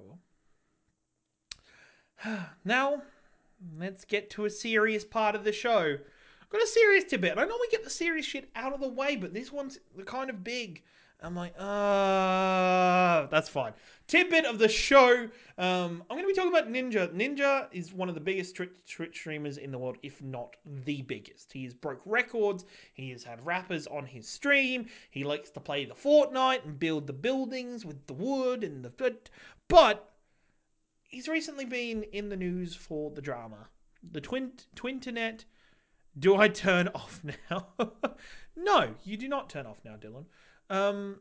will. 2.27 2.39
now, 2.65 3.03
let's 3.79 4.05
get 4.05 4.31
to 4.31 4.45
a 4.45 4.51
serious 4.51 5.05
part 5.05 5.35
of 5.35 5.45
the 5.45 5.53
show. 5.53 5.97
I've 6.43 6.51
got 6.51 6.63
a 6.63 6.67
serious 6.67 7.05
tidbit. 7.05 7.33
I 7.33 7.45
normally 7.45 7.69
get 7.71 7.85
the 7.85 7.91
serious 7.91 8.27
shit 8.27 8.51
out 8.55 8.73
of 8.73 8.81
the 8.81 8.89
way, 8.89 9.17
but 9.17 9.35
this 9.35 9.53
one's 9.53 9.79
kind 10.07 10.31
of 10.31 10.45
big. 10.45 10.83
I'm 11.23 11.35
like, 11.35 11.55
uh, 11.59 13.27
that's 13.27 13.49
fine. 13.49 13.73
Tidbit 14.07 14.47
of 14.47 14.59
the 14.59 14.69
show. 14.69 15.29
Um, 15.59 16.03
I'm 16.09 16.17
going 16.17 16.23
to 16.23 16.27
be 16.27 16.35
talking 16.35 16.53
about 16.53 16.73
Ninja. 16.73 17.13
Ninja 17.15 17.67
is 17.73 17.93
one 17.93 18.09
of 18.09 18.15
the 18.15 18.21
biggest 18.21 18.57
Twitch, 18.57 18.71
streamers 19.13 19.59
in 19.59 19.71
the 19.71 19.79
world, 19.79 19.99
if 20.03 20.23
not 20.23 20.57
the 20.85 21.03
biggest. 21.03 21.53
He 21.53 21.65
has 21.65 21.75
broke 21.75 22.01
records. 22.07 22.65
He 22.95 23.11
has 23.11 23.23
had 23.23 23.45
rappers 23.45 23.87
on 23.87 24.07
his 24.07 24.27
stream. 24.27 24.87
He 25.11 25.25
likes 25.25 25.51
to 25.51 25.61
play 25.61 25.85
the 25.85 25.95
Fortnite 25.95 26.65
and 26.65 26.79
build 26.79 27.07
the 27.07 27.13
buildings 27.13 27.85
with 27.85 28.07
the 28.07 28.15
wood 28.15 28.65
and 28.65 28.85
the 28.85 28.91
foot. 28.91 29.31
But 29.69 30.11
he's 31.09 31.29
recently 31.29 31.67
been 31.67 32.05
in 32.05 32.31
the 32.31 32.37
news 32.37 32.75
for 32.75 33.11
the 33.11 33.23
drama. 33.23 33.69
The 34.13 34.21
twin 34.21 34.53
Twinternet. 34.75 35.45
Do 36.19 36.37
I 36.37 36.49
turn 36.49 36.89
off 36.95 37.21
now? 37.51 37.69
no, 38.57 38.95
you 39.05 39.17
do 39.17 39.29
not 39.29 39.51
turn 39.51 39.67
off 39.67 39.79
now, 39.85 39.97
Dylan. 39.97 40.25
Um, 40.71 41.17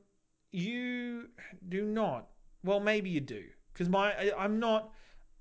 you 0.51 1.29
do 1.67 1.83
not. 1.85 2.27
Well, 2.63 2.79
maybe 2.79 3.09
you 3.09 3.19
do, 3.19 3.43
because 3.73 3.89
my 3.89 4.13
I, 4.13 4.31
I'm 4.37 4.59
not. 4.59 4.91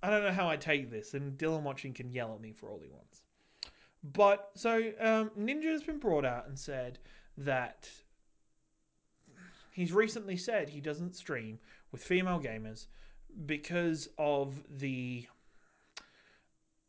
I 0.03 0.11
don't 0.11 0.25
know 0.25 0.33
how 0.33 0.49
I 0.49 0.57
take 0.57 0.91
this, 0.91 1.15
and 1.15 1.37
Dylan 1.37 1.63
watching 1.63 1.93
can 1.93 2.11
yell 2.11 2.33
at 2.35 2.41
me 2.41 2.53
for 2.53 2.71
all 2.71 2.81
he 2.81 2.89
wants. 2.89 3.23
But 4.03 4.51
so 4.55 4.77
um, 5.01 5.31
Ninja 5.39 5.71
has 5.71 5.83
been 5.83 5.99
brought 5.99 6.25
out 6.25 6.47
and 6.47 6.59
said 6.59 6.99
that 7.37 7.91
he's 9.73 9.93
recently 9.93 10.37
said 10.37 10.69
he 10.69 10.81
doesn't 10.81 11.17
stream 11.17 11.59
with 11.93 12.03
female 12.03 12.41
gamers 12.41 12.87
because 13.47 14.09
of 14.19 14.63
the 14.79 15.27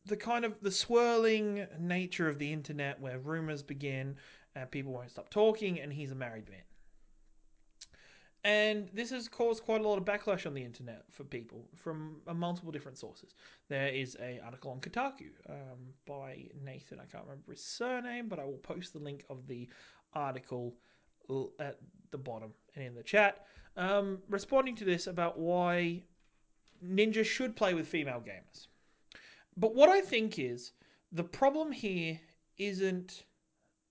the 0.06 0.18
kind 0.18 0.46
of 0.46 0.60
the 0.62 0.72
swirling 0.72 1.68
nature 1.80 2.30
of 2.30 2.40
the 2.40 2.52
internet 2.52 3.00
where 3.00 3.20
rumors 3.20 3.62
begin 3.62 4.16
and 4.56 4.72
people 4.72 4.92
won't 4.92 5.12
stop 5.12 5.30
talking 5.30 5.80
and 5.80 5.94
he's 5.94 6.12
a 6.12 6.16
married 6.16 6.50
man 6.50 6.62
and 8.44 8.90
this 8.94 9.10
has 9.10 9.28
caused 9.28 9.64
quite 9.64 9.82
a 9.82 9.88
lot 9.88 9.98
of 9.98 10.06
backlash 10.06 10.46
on 10.46 10.54
the 10.54 10.64
internet 10.64 11.04
for 11.10 11.24
people 11.24 11.68
from 11.76 12.22
uh, 12.28 12.34
multiple 12.34 12.72
different 12.72 12.98
sources. 12.98 13.34
There 13.68 13.90
is 13.90 14.16
a 14.22 14.40
article 14.44 14.72
on 14.72 14.80
Kotaku 14.80 15.30
um, 15.50 15.94
by 16.06 16.46
Nathan. 16.64 17.00
I 17.00 17.06
can't 17.06 17.26
remember 17.26 17.52
his 17.52 17.64
surname, 17.64 18.30
but 18.30 18.40
I 18.40 18.46
will 18.46 18.58
post 18.58 18.94
the 18.94 19.00
link 19.00 19.26
of 19.30 19.46
the 19.48 19.68
article 20.14 20.76
at 21.60 21.78
the 22.12 22.18
bottom 22.18 22.54
and 22.76 22.84
in 22.84 22.96
the 22.96 23.04
chat, 23.04 23.46
um, 23.78 24.20
responding 24.30 24.76
to 24.76 24.86
this 24.86 25.08
about 25.08 25.38
why 25.38 26.04
Ninja 26.84 27.24
should 27.24 27.56
play 27.56 27.74
with 27.74 27.88
female 27.88 28.22
gamers. 28.26 28.68
But 29.58 29.76
what 29.76 29.90
I 29.90 30.02
think 30.02 30.40
is 30.40 30.72
the 31.12 31.24
problem 31.24 31.72
here 31.72 32.20
isn't 32.58 33.26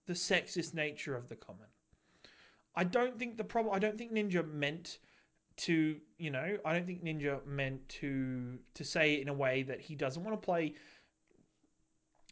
the 0.07 0.15
sexist 0.15 0.75
nature 0.75 1.15
of 1.15 1.29
the 1.29 1.37
comment. 1.37 1.71
I 2.79 2.85
don't 2.85 3.19
think 3.19 3.37
the 3.37 3.43
problem. 3.43 3.75
I 3.75 3.81
don't 3.81 3.99
think 3.99 4.13
Ninja 4.13 4.49
meant 4.49 4.99
to. 5.67 5.97
You 6.17 6.31
know, 6.31 6.59
I 6.65 6.73
don't 6.73 6.87
think 6.87 7.03
Ninja 7.03 7.45
meant 7.45 7.89
to 8.01 8.57
to 8.75 8.85
say 8.85 9.15
it 9.15 9.23
in 9.23 9.29
a 9.29 9.35
way 9.35 9.65
that 9.65 9.81
he 9.81 9.97
doesn't 9.97 10.23
want 10.23 10.41
to 10.41 10.45
play. 10.45 10.75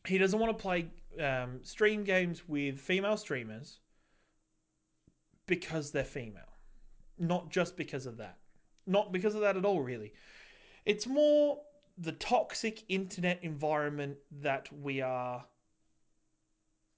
He 0.07 0.19
doesn't 0.19 0.39
want 0.39 0.57
to 0.57 0.63
play 0.63 0.87
um, 1.21 1.59
stream 1.65 2.05
games 2.05 2.49
with 2.49 2.79
female 2.79 3.17
streamers 3.17 3.81
because 5.47 5.91
they're 5.91 6.05
female, 6.05 6.53
not 7.19 7.51
just 7.51 7.77
because 7.77 8.07
of 8.07 8.17
that. 8.19 8.39
Not 8.87 9.11
because 9.11 9.35
of 9.35 9.41
that 9.41 9.57
at 9.57 9.65
all, 9.65 9.81
really. 9.81 10.13
It's 10.85 11.09
more 11.09 11.59
the 11.99 12.13
toxic 12.13 12.85
internet 12.89 13.41
environment 13.43 14.19
that 14.43 14.69
we 14.73 15.01
are. 15.01 15.45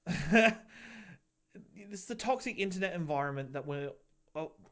it's 1.90 2.04
the 2.04 2.14
toxic 2.14 2.58
internet 2.58 2.94
environment 2.94 3.52
that 3.52 3.66
we're 3.66 3.90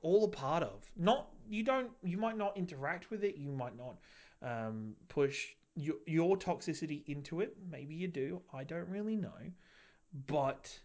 all 0.02 0.24
a 0.24 0.28
part 0.28 0.62
of. 0.62 0.84
Not 0.96 1.28
you 1.48 1.62
don't 1.62 1.90
you 2.02 2.18
might 2.18 2.36
not 2.36 2.56
interact 2.56 3.10
with 3.10 3.24
it. 3.24 3.36
You 3.36 3.50
might 3.50 3.76
not 3.76 3.96
um, 4.42 4.94
push 5.08 5.48
your 5.74 5.96
your 6.06 6.36
toxicity 6.36 7.02
into 7.06 7.40
it. 7.40 7.56
Maybe 7.70 7.94
you 7.94 8.08
do. 8.08 8.42
I 8.52 8.64
don't 8.64 8.88
really 8.88 9.16
know, 9.16 9.52
but 10.26 10.78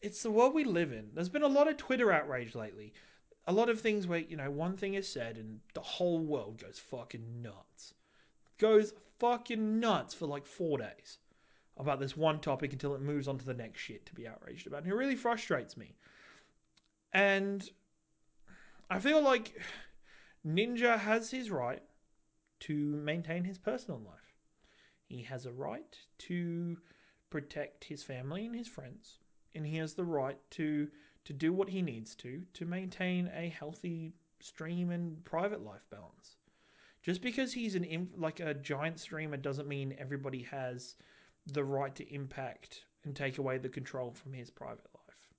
it's 0.00 0.22
the 0.22 0.30
world 0.30 0.54
we 0.54 0.64
live 0.64 0.92
in. 0.92 1.08
There's 1.14 1.28
been 1.28 1.42
a 1.42 1.48
lot 1.48 1.68
of 1.68 1.76
Twitter 1.76 2.12
outrage 2.12 2.54
lately. 2.54 2.92
A 3.46 3.52
lot 3.52 3.68
of 3.68 3.80
things 3.80 4.06
where 4.06 4.20
you 4.20 4.36
know 4.36 4.50
one 4.50 4.76
thing 4.76 4.94
is 4.94 5.06
said 5.08 5.36
and 5.36 5.60
the 5.74 5.80
whole 5.80 6.20
world 6.20 6.60
goes 6.62 6.78
fucking 6.78 7.42
nuts. 7.42 7.94
Goes 8.58 8.94
fucking 9.18 9.80
nuts 9.80 10.14
for 10.14 10.26
like 10.26 10.46
four 10.46 10.78
days 10.78 11.18
about 11.76 11.98
this 12.00 12.16
one 12.16 12.40
topic 12.40 12.72
until 12.72 12.94
it 12.94 13.00
moves 13.00 13.28
on 13.28 13.38
to 13.38 13.44
the 13.44 13.54
next 13.54 13.80
shit 13.80 14.06
to 14.06 14.14
be 14.14 14.28
outraged 14.28 14.66
about. 14.66 14.82
And 14.82 14.92
it 14.92 14.94
really 14.94 15.16
frustrates 15.16 15.76
me. 15.76 15.94
And 17.12 17.68
I 18.90 18.98
feel 19.00 19.22
like 19.22 19.60
Ninja 20.46 20.98
has 20.98 21.30
his 21.30 21.50
right 21.50 21.82
to 22.60 22.74
maintain 22.74 23.44
his 23.44 23.58
personal 23.58 24.00
life. 24.00 24.34
He 25.06 25.22
has 25.22 25.46
a 25.46 25.52
right 25.52 25.96
to 26.18 26.76
protect 27.30 27.84
his 27.84 28.02
family 28.02 28.46
and 28.46 28.54
his 28.54 28.68
friends. 28.68 29.18
And 29.54 29.66
he 29.66 29.76
has 29.76 29.94
the 29.94 30.04
right 30.04 30.38
to 30.52 30.88
to 31.24 31.32
do 31.32 31.52
what 31.52 31.70
he 31.70 31.80
needs 31.80 32.14
to 32.14 32.42
to 32.52 32.66
maintain 32.66 33.30
a 33.34 33.48
healthy 33.48 34.12
stream 34.40 34.90
and 34.90 35.24
private 35.24 35.64
life 35.64 35.86
balance. 35.90 36.36
Just 37.02 37.22
because 37.22 37.52
he's 37.52 37.74
an 37.74 38.08
like 38.16 38.40
a 38.40 38.54
giant 38.54 39.00
streamer 39.00 39.36
doesn't 39.36 39.68
mean 39.68 39.94
everybody 39.98 40.42
has 40.42 40.96
the 41.46 41.64
right 41.64 41.94
to 41.94 42.14
impact 42.14 42.84
and 43.04 43.14
take 43.14 43.38
away 43.38 43.58
the 43.58 43.68
control 43.68 44.10
from 44.10 44.32
his 44.32 44.50
private 44.50 44.86
life. 44.94 45.30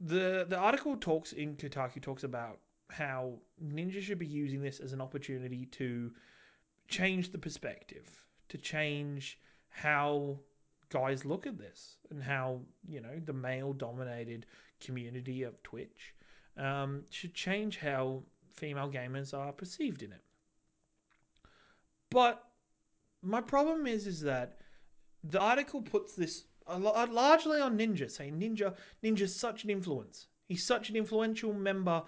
The 0.00 0.46
the 0.48 0.56
article 0.56 0.96
talks 0.96 1.32
in 1.32 1.56
Kotaku 1.56 2.02
talks 2.02 2.24
about 2.24 2.58
how 2.90 3.38
Ninja 3.62 4.00
should 4.00 4.18
be 4.18 4.26
using 4.26 4.60
this 4.60 4.80
as 4.80 4.92
an 4.92 5.00
opportunity 5.00 5.66
to 5.66 6.12
change 6.88 7.32
the 7.32 7.38
perspective, 7.38 8.22
to 8.48 8.58
change 8.58 9.38
how 9.68 10.38
guys 10.88 11.24
look 11.24 11.46
at 11.46 11.58
this 11.58 11.96
and 12.10 12.22
how, 12.22 12.60
you 12.86 13.00
know, 13.00 13.20
the 13.24 13.32
male 13.32 13.72
dominated 13.72 14.46
community 14.80 15.42
of 15.42 15.60
Twitch 15.62 16.14
um, 16.56 17.04
should 17.10 17.34
change 17.34 17.78
how 17.78 18.22
female 18.54 18.90
gamers 18.90 19.34
are 19.34 19.52
perceived 19.52 20.02
in 20.02 20.12
it. 20.12 20.22
But 22.10 22.44
my 23.22 23.40
problem 23.40 23.86
is 23.86 24.06
is 24.06 24.20
that 24.22 24.58
the 25.30 25.40
article 25.40 25.82
puts 25.82 26.14
this 26.14 26.44
largely 26.68 27.60
on 27.60 27.78
Ninja, 27.78 28.10
saying 28.10 28.38
Ninja 28.38 28.74
Ninja's 29.02 29.34
such 29.34 29.64
an 29.64 29.70
influence. 29.70 30.26
He's 30.46 30.64
such 30.64 30.90
an 30.90 30.96
influential 30.96 31.52
member 31.52 32.02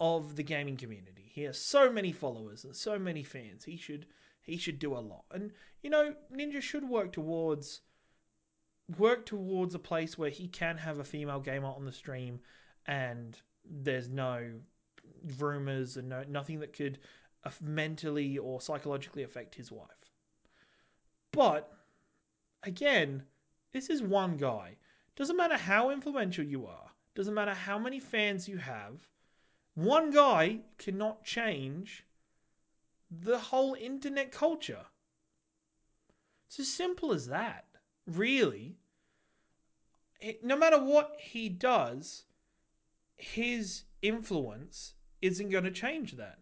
of 0.00 0.36
the 0.36 0.42
gaming 0.42 0.76
community. 0.76 1.30
He 1.32 1.42
has 1.42 1.58
so 1.58 1.90
many 1.90 2.12
followers 2.12 2.64
and 2.64 2.74
so 2.74 2.98
many 2.98 3.22
fans. 3.22 3.64
He 3.64 3.76
should 3.76 4.06
he 4.42 4.56
should 4.56 4.78
do 4.78 4.94
a 4.94 4.98
lot. 4.98 5.24
And 5.30 5.52
you 5.82 5.90
know, 5.90 6.14
Ninja 6.34 6.62
should 6.62 6.88
work 6.88 7.12
towards 7.12 7.82
work 8.96 9.26
towards 9.26 9.74
a 9.74 9.78
place 9.78 10.16
where 10.16 10.30
he 10.30 10.48
can 10.48 10.78
have 10.78 10.98
a 10.98 11.04
female 11.04 11.40
gamer 11.40 11.68
on 11.68 11.84
the 11.84 11.92
stream 11.92 12.40
and 12.86 13.38
there's 13.64 14.08
no 14.08 14.50
rumors 15.38 15.96
and 15.98 16.08
no, 16.08 16.24
nothing 16.26 16.60
that 16.60 16.72
could 16.72 16.98
mentally 17.60 18.38
or 18.38 18.60
psychologically 18.60 19.22
affect 19.22 19.54
his 19.54 19.70
wife. 19.70 19.88
But 21.32 21.70
again, 22.62 23.24
this 23.72 23.88
is 23.90 24.02
one 24.02 24.36
guy. 24.36 24.76
Doesn't 25.16 25.36
matter 25.36 25.56
how 25.56 25.90
influential 25.90 26.44
you 26.44 26.66
are, 26.66 26.90
doesn't 27.14 27.34
matter 27.34 27.54
how 27.54 27.78
many 27.78 28.00
fans 28.00 28.48
you 28.48 28.58
have, 28.58 29.08
one 29.74 30.10
guy 30.10 30.60
cannot 30.78 31.24
change 31.24 32.04
the 33.10 33.38
whole 33.38 33.74
internet 33.74 34.30
culture. 34.32 34.86
It's 36.46 36.60
as 36.60 36.72
simple 36.72 37.12
as 37.12 37.26
that, 37.26 37.66
really. 38.06 38.78
It- 40.20 40.42
no 40.44 40.56
matter 40.56 40.82
what 40.82 41.20
he 41.20 41.48
does, 41.48 42.24
his 43.16 43.84
influence 44.02 44.94
isn't 45.20 45.50
going 45.50 45.64
to 45.64 45.70
change 45.70 46.12
that. 46.12 46.38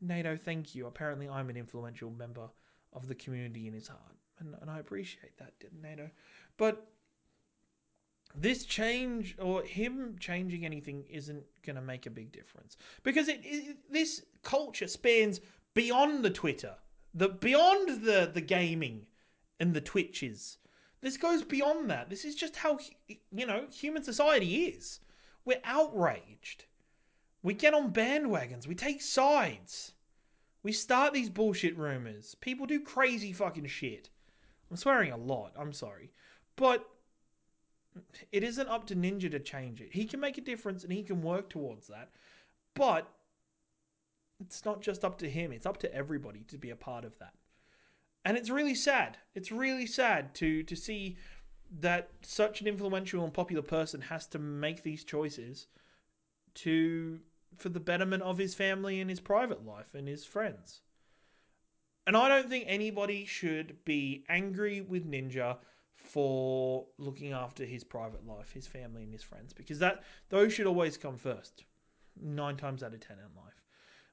NATO, 0.00 0.36
thank 0.36 0.74
you. 0.74 0.86
Apparently, 0.86 1.28
I'm 1.28 1.50
an 1.50 1.56
influential 1.56 2.10
member 2.10 2.48
of 2.92 3.06
the 3.06 3.14
community 3.14 3.66
in 3.66 3.74
his 3.74 3.88
heart, 3.88 4.16
and, 4.40 4.54
and 4.60 4.70
I 4.70 4.78
appreciate 4.78 5.36
that, 5.38 5.58
didn't 5.60 5.82
NATO. 5.82 6.10
But 6.56 6.86
this 8.34 8.64
change 8.64 9.36
or 9.38 9.62
him 9.62 10.16
changing 10.18 10.64
anything 10.64 11.04
isn't 11.08 11.44
going 11.62 11.76
to 11.76 11.82
make 11.82 12.06
a 12.06 12.10
big 12.10 12.32
difference 12.32 12.76
because 13.02 13.28
it, 13.28 13.40
it 13.42 13.76
this 13.90 14.24
culture 14.42 14.86
spans 14.86 15.40
beyond 15.74 16.24
the 16.24 16.30
Twitter, 16.30 16.74
the 17.14 17.28
beyond 17.28 18.04
the 18.04 18.30
the 18.32 18.40
gaming 18.40 19.06
and 19.58 19.74
the 19.74 19.80
Twitches. 19.80 20.58
This 21.00 21.16
goes 21.16 21.42
beyond 21.42 21.90
that. 21.90 22.10
This 22.10 22.24
is 22.24 22.34
just 22.34 22.56
how 22.56 22.78
you 23.30 23.46
know 23.46 23.66
human 23.72 24.02
society 24.02 24.64
is. 24.66 25.00
We're 25.44 25.60
outraged. 25.64 26.66
We 27.42 27.54
get 27.54 27.74
on 27.74 27.92
bandwagons. 27.92 28.66
We 28.66 28.74
take 28.74 29.00
sides. 29.00 29.94
We 30.62 30.72
start 30.72 31.14
these 31.14 31.30
bullshit 31.30 31.76
rumors. 31.76 32.34
People 32.36 32.66
do 32.66 32.80
crazy 32.80 33.32
fucking 33.32 33.66
shit. 33.66 34.10
I'm 34.70 34.76
swearing 34.76 35.12
a 35.12 35.16
lot. 35.16 35.52
I'm 35.58 35.72
sorry. 35.72 36.10
But 36.56 36.88
it 38.32 38.44
isn't 38.44 38.68
up 38.68 38.86
to 38.86 38.96
Ninja 38.96 39.30
to 39.30 39.40
change 39.40 39.80
it. 39.80 39.92
He 39.92 40.04
can 40.04 40.20
make 40.20 40.38
a 40.38 40.42
difference 40.42 40.84
and 40.84 40.92
he 40.92 41.02
can 41.02 41.22
work 41.22 41.48
towards 41.48 41.88
that. 41.88 42.10
But 42.74 43.10
it's 44.40 44.64
not 44.64 44.80
just 44.80 45.04
up 45.04 45.18
to 45.18 45.28
him, 45.28 45.52
it's 45.52 45.66
up 45.66 45.78
to 45.78 45.94
everybody 45.94 46.44
to 46.48 46.58
be 46.58 46.70
a 46.70 46.76
part 46.76 47.04
of 47.04 47.18
that. 47.18 47.34
And 48.24 48.36
it's 48.36 48.50
really 48.50 48.74
sad. 48.74 49.18
It's 49.34 49.50
really 49.50 49.86
sad 49.86 50.34
to 50.36 50.62
to 50.62 50.76
see 50.76 51.16
that 51.80 52.10
such 52.22 52.60
an 52.60 52.66
influential 52.66 53.24
and 53.24 53.32
popular 53.32 53.62
person 53.62 54.00
has 54.00 54.26
to 54.28 54.38
make 54.38 54.82
these 54.82 55.04
choices 55.04 55.68
to 56.54 57.20
for 57.56 57.68
the 57.68 57.80
betterment 57.80 58.22
of 58.22 58.38
his 58.38 58.54
family 58.54 59.00
and 59.00 59.10
his 59.10 59.20
private 59.20 59.64
life 59.64 59.94
and 59.94 60.06
his 60.06 60.24
friends. 60.24 60.80
And 62.10 62.16
I 62.16 62.28
don't 62.28 62.48
think 62.48 62.64
anybody 62.66 63.24
should 63.24 63.84
be 63.84 64.24
angry 64.28 64.80
with 64.80 65.08
Ninja 65.08 65.58
for 65.94 66.84
looking 66.98 67.30
after 67.30 67.64
his 67.64 67.84
private 67.84 68.26
life, 68.26 68.50
his 68.50 68.66
family 68.66 69.04
and 69.04 69.12
his 69.12 69.22
friends 69.22 69.52
because 69.52 69.78
that 69.78 70.02
those 70.28 70.52
should 70.52 70.66
always 70.66 70.96
come 70.96 71.16
first. 71.16 71.62
9 72.20 72.56
times 72.56 72.82
out 72.82 72.94
of 72.94 72.98
10 72.98 73.18
in 73.18 73.40
life. 73.40 73.62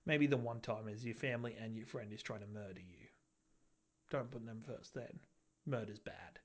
Maybe 0.06 0.28
the 0.28 0.38
one 0.38 0.60
time 0.60 0.88
is 0.88 1.04
your 1.04 1.16
family 1.16 1.56
and 1.60 1.76
your 1.76 1.88
friend 1.88 2.14
is 2.14 2.22
trying 2.22 2.42
to 2.42 2.46
murder 2.46 2.82
you. 2.82 3.08
Don't 4.12 4.30
put 4.30 4.46
them 4.46 4.62
first 4.62 4.94
then. 4.94 5.20
Murder's 5.66 5.98
bad. 5.98 6.40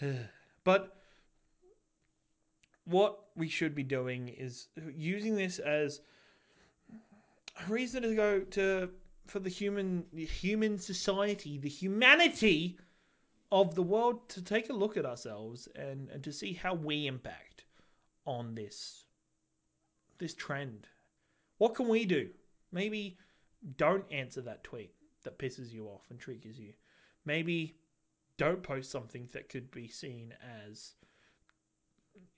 but 0.64 0.96
what 2.86 3.18
we 3.36 3.48
should 3.48 3.74
be 3.74 3.82
doing 3.82 4.28
is 4.28 4.68
using 4.96 5.34
this 5.34 5.58
as 5.58 6.00
a 7.62 7.70
reason 7.70 8.02
to 8.04 8.14
go 8.14 8.40
to 8.40 8.88
for 9.30 9.38
the 9.38 9.48
human 9.48 10.04
human 10.12 10.76
society, 10.78 11.56
the 11.56 11.68
humanity 11.68 12.76
of 13.52 13.74
the 13.76 13.82
world 13.82 14.28
to 14.28 14.42
take 14.42 14.70
a 14.70 14.72
look 14.72 14.96
at 14.96 15.06
ourselves 15.06 15.68
and, 15.76 16.08
and 16.10 16.22
to 16.24 16.32
see 16.32 16.52
how 16.52 16.74
we 16.74 17.06
impact 17.06 17.64
on 18.26 18.54
this 18.54 19.04
this 20.18 20.34
trend. 20.34 20.88
What 21.58 21.74
can 21.74 21.88
we 21.88 22.04
do? 22.04 22.28
Maybe 22.72 23.18
don't 23.76 24.04
answer 24.10 24.40
that 24.42 24.64
tweet 24.64 24.92
that 25.22 25.38
pisses 25.38 25.72
you 25.72 25.86
off 25.86 26.10
and 26.10 26.18
triggers 26.18 26.58
you. 26.58 26.72
Maybe 27.24 27.76
don't 28.36 28.62
post 28.62 28.90
something 28.90 29.28
that 29.32 29.48
could 29.48 29.70
be 29.70 29.86
seen 29.86 30.34
as 30.66 30.94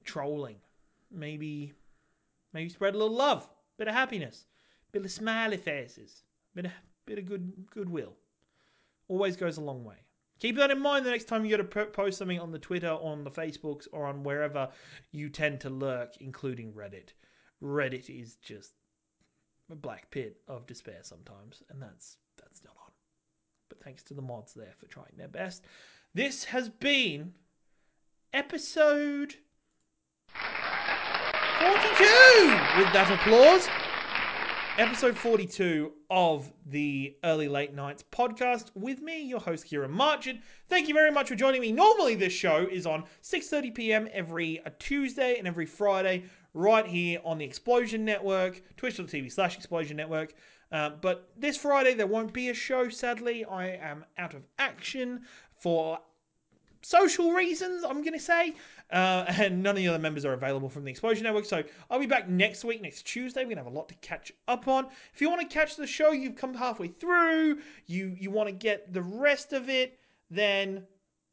trolling. 0.04 0.60
Maybe 1.10 1.72
maybe 2.52 2.68
spread 2.68 2.94
a 2.94 2.98
little 2.98 3.16
love, 3.16 3.48
bit 3.78 3.88
of 3.88 3.94
happiness, 3.94 4.44
bit 4.92 5.04
of 5.04 5.10
smiley 5.10 5.56
faces, 5.56 6.22
bit 6.54 6.66
of 6.66 6.72
bit 7.06 7.18
of 7.18 7.26
good 7.26 7.52
goodwill. 7.70 8.14
Always 9.08 9.36
goes 9.36 9.56
a 9.58 9.60
long 9.60 9.84
way. 9.84 9.96
Keep 10.38 10.56
that 10.56 10.70
in 10.70 10.80
mind 10.80 11.06
the 11.06 11.10
next 11.10 11.24
time 11.24 11.44
you 11.44 11.56
go 11.56 11.62
to 11.62 11.86
post 11.86 12.18
something 12.18 12.40
on 12.40 12.50
the 12.50 12.58
Twitter, 12.58 12.90
on 12.90 13.22
the 13.22 13.30
Facebooks, 13.30 13.86
or 13.92 14.06
on 14.06 14.24
wherever 14.24 14.68
you 15.12 15.28
tend 15.28 15.60
to 15.60 15.70
lurk, 15.70 16.16
including 16.20 16.72
Reddit. 16.72 17.10
Reddit 17.62 18.10
is 18.10 18.36
just 18.36 18.72
a 19.70 19.76
black 19.76 20.10
pit 20.10 20.38
of 20.48 20.66
despair 20.66 20.98
sometimes, 21.02 21.62
and 21.70 21.80
that's 21.80 22.16
that's 22.36 22.64
not 22.64 22.74
on. 22.84 22.92
But 23.68 23.82
thanks 23.82 24.02
to 24.04 24.14
the 24.14 24.22
mods 24.22 24.52
there 24.54 24.74
for 24.78 24.86
trying 24.86 25.12
their 25.16 25.28
best. 25.28 25.64
This 26.14 26.44
has 26.44 26.68
been 26.68 27.34
episode 28.32 29.36
42 30.34 30.42
with 32.78 32.92
that 32.92 33.08
applause. 33.12 33.68
Episode 34.82 35.16
42 35.16 35.92
of 36.10 36.52
the 36.66 37.16
Early 37.22 37.46
Late 37.46 37.72
Nights 37.72 38.02
podcast 38.10 38.72
with 38.74 39.00
me, 39.00 39.22
your 39.22 39.38
host 39.38 39.66
Kieran 39.66 39.92
Marchant. 39.92 40.40
Thank 40.68 40.88
you 40.88 40.94
very 40.94 41.12
much 41.12 41.28
for 41.28 41.36
joining 41.36 41.60
me. 41.60 41.70
Normally 41.70 42.16
this 42.16 42.32
show 42.32 42.66
is 42.68 42.84
on 42.84 43.04
6:30 43.22 43.74
p.m. 43.76 44.08
every 44.12 44.60
Tuesday 44.80 45.38
and 45.38 45.46
every 45.46 45.66
Friday 45.66 46.24
right 46.52 46.84
here 46.84 47.20
on 47.24 47.38
the 47.38 47.44
Explosion 47.44 48.04
Network, 48.04 48.60
twitch.tv 48.76 49.30
slash 49.30 49.56
Explosion 49.56 49.96
Network. 49.96 50.34
Uh, 50.72 50.90
but 51.00 51.30
this 51.36 51.56
Friday 51.56 51.94
there 51.94 52.08
won't 52.08 52.32
be 52.32 52.48
a 52.48 52.54
show, 52.54 52.88
sadly. 52.88 53.44
I 53.44 53.68
am 53.68 54.04
out 54.18 54.34
of 54.34 54.42
action 54.58 55.20
for 55.60 56.00
social 56.82 57.32
reasons, 57.32 57.84
I'm 57.84 58.02
going 58.02 58.12
to 58.12 58.20
say. 58.20 58.54
Uh, 58.90 59.24
and 59.38 59.62
none 59.62 59.70
of 59.70 59.76
the 59.76 59.88
other 59.88 59.98
members 59.98 60.24
are 60.24 60.34
available 60.34 60.68
from 60.68 60.84
the 60.84 60.90
Explosion 60.90 61.24
Network. 61.24 61.44
So 61.44 61.62
I'll 61.90 61.98
be 61.98 62.06
back 62.06 62.28
next 62.28 62.64
week, 62.64 62.82
next 62.82 63.02
Tuesday. 63.04 63.40
We're 63.40 63.54
going 63.54 63.56
to 63.56 63.64
have 63.64 63.72
a 63.72 63.76
lot 63.76 63.88
to 63.88 63.94
catch 63.96 64.32
up 64.48 64.68
on. 64.68 64.86
If 65.14 65.20
you 65.20 65.30
want 65.30 65.40
to 65.40 65.48
catch 65.48 65.76
the 65.76 65.86
show, 65.86 66.12
you've 66.12 66.36
come 66.36 66.54
halfway 66.54 66.88
through, 66.88 67.60
you, 67.86 68.14
you 68.18 68.30
want 68.30 68.48
to 68.48 68.54
get 68.54 68.92
the 68.92 69.02
rest 69.02 69.52
of 69.52 69.68
it, 69.68 69.98
then 70.30 70.84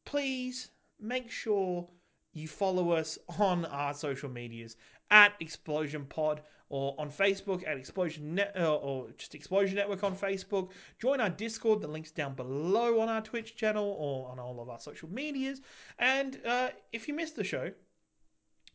please 0.05 0.71
make 0.99 1.29
sure 1.29 1.87
you 2.33 2.47
follow 2.47 2.91
us 2.91 3.17
on 3.39 3.65
our 3.65 3.93
social 3.93 4.29
medias 4.29 4.75
at 5.11 5.33
Explosion 5.39 6.05
Pod 6.05 6.41
or 6.69 6.95
on 6.97 7.09
Facebook 7.09 7.67
at 7.67 7.77
Explosion 7.77 8.35
Net 8.35 8.55
uh, 8.57 8.75
or 8.75 9.07
just 9.17 9.35
Explosion 9.35 9.75
Network 9.75 10.03
on 10.03 10.15
Facebook. 10.15 10.69
Join 10.99 11.19
our 11.19 11.29
Discord. 11.29 11.81
The 11.81 11.87
link's 11.87 12.11
down 12.11 12.35
below 12.35 12.99
on 12.99 13.09
our 13.09 13.21
Twitch 13.21 13.55
channel 13.55 13.95
or 13.99 14.31
on 14.31 14.39
all 14.39 14.61
of 14.61 14.69
our 14.69 14.79
social 14.79 15.09
medias. 15.09 15.61
And 15.97 16.39
uh, 16.45 16.69
if 16.93 17.07
you 17.07 17.13
missed 17.13 17.35
the 17.35 17.43
show, 17.43 17.71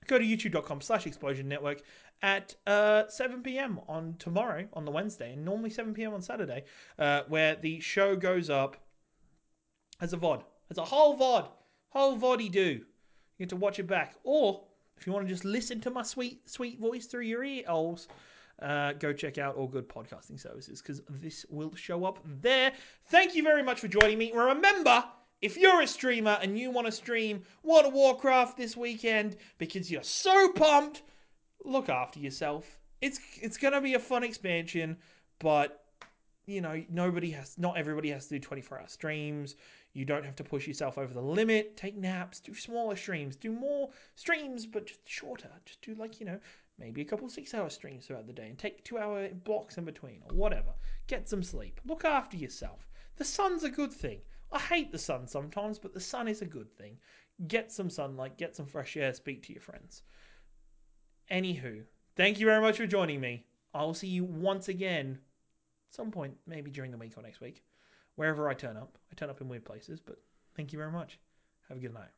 go 0.06 0.18
to 0.18 0.24
youtube.com 0.24 0.80
slash 0.80 1.06
explosion 1.06 1.48
network 1.48 1.82
at 2.22 2.54
uh, 2.66 3.04
7 3.08 3.42
p.m 3.42 3.80
on 3.88 4.14
tomorrow 4.18 4.66
on 4.74 4.84
the 4.84 4.90
wednesday 4.90 5.32
and 5.32 5.44
normally 5.44 5.70
7 5.70 5.94
p.m 5.94 6.14
on 6.14 6.22
saturday 6.22 6.64
uh, 6.98 7.22
where 7.28 7.56
the 7.56 7.80
show 7.80 8.14
goes 8.16 8.50
up 8.50 8.76
as 10.00 10.12
a 10.12 10.16
vod 10.16 10.42
as 10.70 10.78
a 10.78 10.84
whole 10.84 11.16
vod 11.16 11.48
whole 11.88 12.16
voddy 12.16 12.48
do 12.48 12.60
you 12.60 12.84
get 13.38 13.48
to 13.48 13.56
watch 13.56 13.78
it 13.78 13.86
back 13.86 14.16
or 14.24 14.64
if 14.96 15.06
you 15.06 15.12
want 15.12 15.26
to 15.26 15.32
just 15.32 15.44
listen 15.44 15.80
to 15.82 15.90
my 15.90 16.02
sweet, 16.02 16.48
sweet 16.48 16.78
voice 16.78 17.06
through 17.06 17.22
your 17.22 17.44
ear 17.44 17.64
holes, 17.66 18.08
uh, 18.62 18.92
go 18.94 19.12
check 19.12 19.38
out 19.38 19.56
all 19.56 19.66
good 19.66 19.88
podcasting 19.88 20.38
services 20.38 20.80
because 20.80 21.02
this 21.08 21.44
will 21.48 21.74
show 21.74 22.04
up 22.04 22.20
there. 22.24 22.72
Thank 23.06 23.34
you 23.34 23.42
very 23.42 23.62
much 23.62 23.80
for 23.80 23.88
joining 23.88 24.18
me. 24.18 24.32
Remember, 24.32 25.04
if 25.42 25.56
you're 25.56 25.82
a 25.82 25.86
streamer 25.86 26.38
and 26.40 26.58
you 26.58 26.70
want 26.70 26.86
to 26.86 26.92
stream 26.92 27.42
World 27.62 27.86
of 27.86 27.92
Warcraft 27.92 28.56
this 28.56 28.76
weekend 28.76 29.36
because 29.58 29.90
you're 29.90 30.02
so 30.02 30.50
pumped, 30.52 31.02
look 31.64 31.88
after 31.88 32.20
yourself. 32.20 32.78
It's 33.00 33.20
it's 33.42 33.58
gonna 33.58 33.80
be 33.80 33.94
a 33.94 33.98
fun 33.98 34.24
expansion, 34.24 34.96
but 35.38 35.84
you 36.46 36.60
know 36.60 36.82
nobody 36.88 37.30
has, 37.32 37.58
not 37.58 37.76
everybody 37.76 38.10
has 38.10 38.26
to 38.28 38.36
do 38.36 38.40
24 38.40 38.80
hour 38.80 38.88
streams. 38.88 39.56
You 39.94 40.04
don't 40.04 40.24
have 40.24 40.36
to 40.36 40.44
push 40.44 40.66
yourself 40.68 40.98
over 40.98 41.14
the 41.14 41.22
limit. 41.22 41.76
Take 41.76 41.96
naps, 41.96 42.40
do 42.40 42.54
smaller 42.54 42.96
streams, 42.96 43.36
do 43.36 43.50
more 43.50 43.88
streams, 44.16 44.66
but 44.66 44.86
just 44.86 45.08
shorter. 45.08 45.50
Just 45.64 45.80
do 45.80 45.94
like, 45.94 46.20
you 46.20 46.26
know, 46.26 46.38
maybe 46.78 47.00
a 47.00 47.04
couple 47.04 47.28
six 47.28 47.54
hour 47.54 47.70
streams 47.70 48.06
throughout 48.06 48.26
the 48.26 48.32
day 48.32 48.48
and 48.48 48.58
take 48.58 48.84
two 48.84 48.98
hour 48.98 49.28
blocks 49.28 49.78
in 49.78 49.84
between 49.84 50.20
or 50.28 50.36
whatever. 50.36 50.74
Get 51.06 51.28
some 51.28 51.42
sleep. 51.42 51.80
Look 51.86 52.04
after 52.04 52.36
yourself. 52.36 52.86
The 53.16 53.24
sun's 53.24 53.64
a 53.64 53.70
good 53.70 53.92
thing. 53.92 54.20
I 54.52 54.58
hate 54.58 54.92
the 54.92 54.98
sun 54.98 55.26
sometimes, 55.26 55.78
but 55.78 55.94
the 55.94 56.00
sun 56.00 56.28
is 56.28 56.42
a 56.42 56.46
good 56.46 56.70
thing. 56.76 56.98
Get 57.48 57.72
some 57.72 57.88
sunlight, 57.88 58.36
get 58.36 58.54
some 58.54 58.66
fresh 58.66 58.96
air, 58.96 59.14
speak 59.14 59.42
to 59.44 59.52
your 59.52 59.62
friends. 59.62 60.02
Anywho, 61.30 61.84
Thank 62.16 62.38
you 62.38 62.46
very 62.46 62.60
much 62.60 62.76
for 62.76 62.86
joining 62.86 63.20
me. 63.20 63.44
I 63.74 63.82
will 63.82 63.94
see 63.94 64.06
you 64.06 64.24
once 64.24 64.68
again, 64.68 65.18
some 65.90 66.12
point, 66.12 66.36
maybe 66.46 66.70
during 66.70 66.92
the 66.92 66.96
week 66.96 67.14
or 67.16 67.22
next 67.22 67.40
week, 67.40 67.64
wherever 68.16 68.48
I 68.48 68.54
turn 68.54 68.76
up. 68.76 68.98
I 69.10 69.14
turn 69.14 69.30
up 69.30 69.40
in 69.40 69.48
weird 69.48 69.64
places, 69.64 70.00
but 70.00 70.16
thank 70.56 70.72
you 70.72 70.78
very 70.78 70.92
much. 70.92 71.18
Have 71.68 71.78
a 71.78 71.80
good 71.80 71.94
night. 71.94 72.10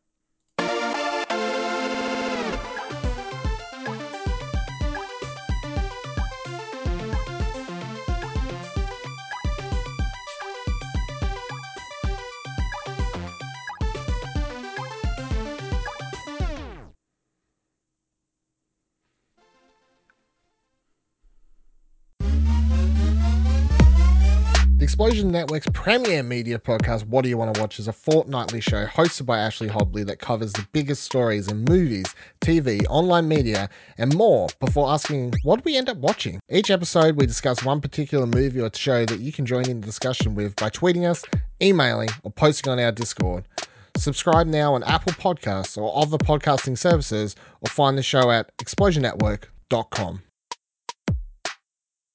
Explosion 24.87 25.33
Network's 25.33 25.66
premier 25.72 26.22
media 26.22 26.61
podcast, 26.61 27.09
What 27.09 27.25
Do 27.25 27.29
You 27.29 27.37
Want 27.37 27.53
to 27.53 27.61
Watch, 27.61 27.81
is 27.81 27.88
a 27.88 27.92
fortnightly 27.92 28.61
show 28.61 28.87
hosted 28.87 29.27
by 29.27 29.40
Ashley 29.40 29.66
Hobley 29.66 30.07
that 30.07 30.20
covers 30.20 30.53
the 30.53 30.64
biggest 30.70 31.03
stories 31.03 31.49
in 31.49 31.64
movies, 31.64 32.07
TV, 32.40 32.87
online 32.88 33.27
media, 33.27 33.68
and 33.99 34.14
more 34.14 34.46
before 34.61 34.88
asking, 34.88 35.35
What 35.42 35.57
did 35.57 35.64
we 35.64 35.77
end 35.77 35.88
up 35.88 35.96
watching? 35.96 36.38
Each 36.49 36.70
episode, 36.70 37.16
we 37.16 37.27
discuss 37.27 37.64
one 37.64 37.81
particular 37.81 38.29
movie 38.29 38.61
or 38.61 38.70
show 38.72 39.05
that 39.07 39.18
you 39.18 39.33
can 39.33 39.44
join 39.44 39.68
in 39.68 39.81
the 39.81 39.87
discussion 39.87 40.37
with 40.37 40.55
by 40.55 40.70
tweeting 40.70 41.11
us, 41.11 41.25
emailing, 41.61 42.11
or 42.22 42.31
posting 42.31 42.70
on 42.72 42.79
our 42.79 42.92
Discord. 42.92 43.49
Subscribe 43.96 44.46
now 44.46 44.72
on 44.75 44.85
Apple 44.85 45.14
Podcasts 45.14 45.77
or 45.77 46.01
other 46.01 46.16
podcasting 46.16 46.79
services, 46.79 47.35
or 47.61 47.68
find 47.68 47.99
the 47.99 48.05
show 48.05 48.31
at 48.31 48.57
explosionnetwork.com. 48.59 50.22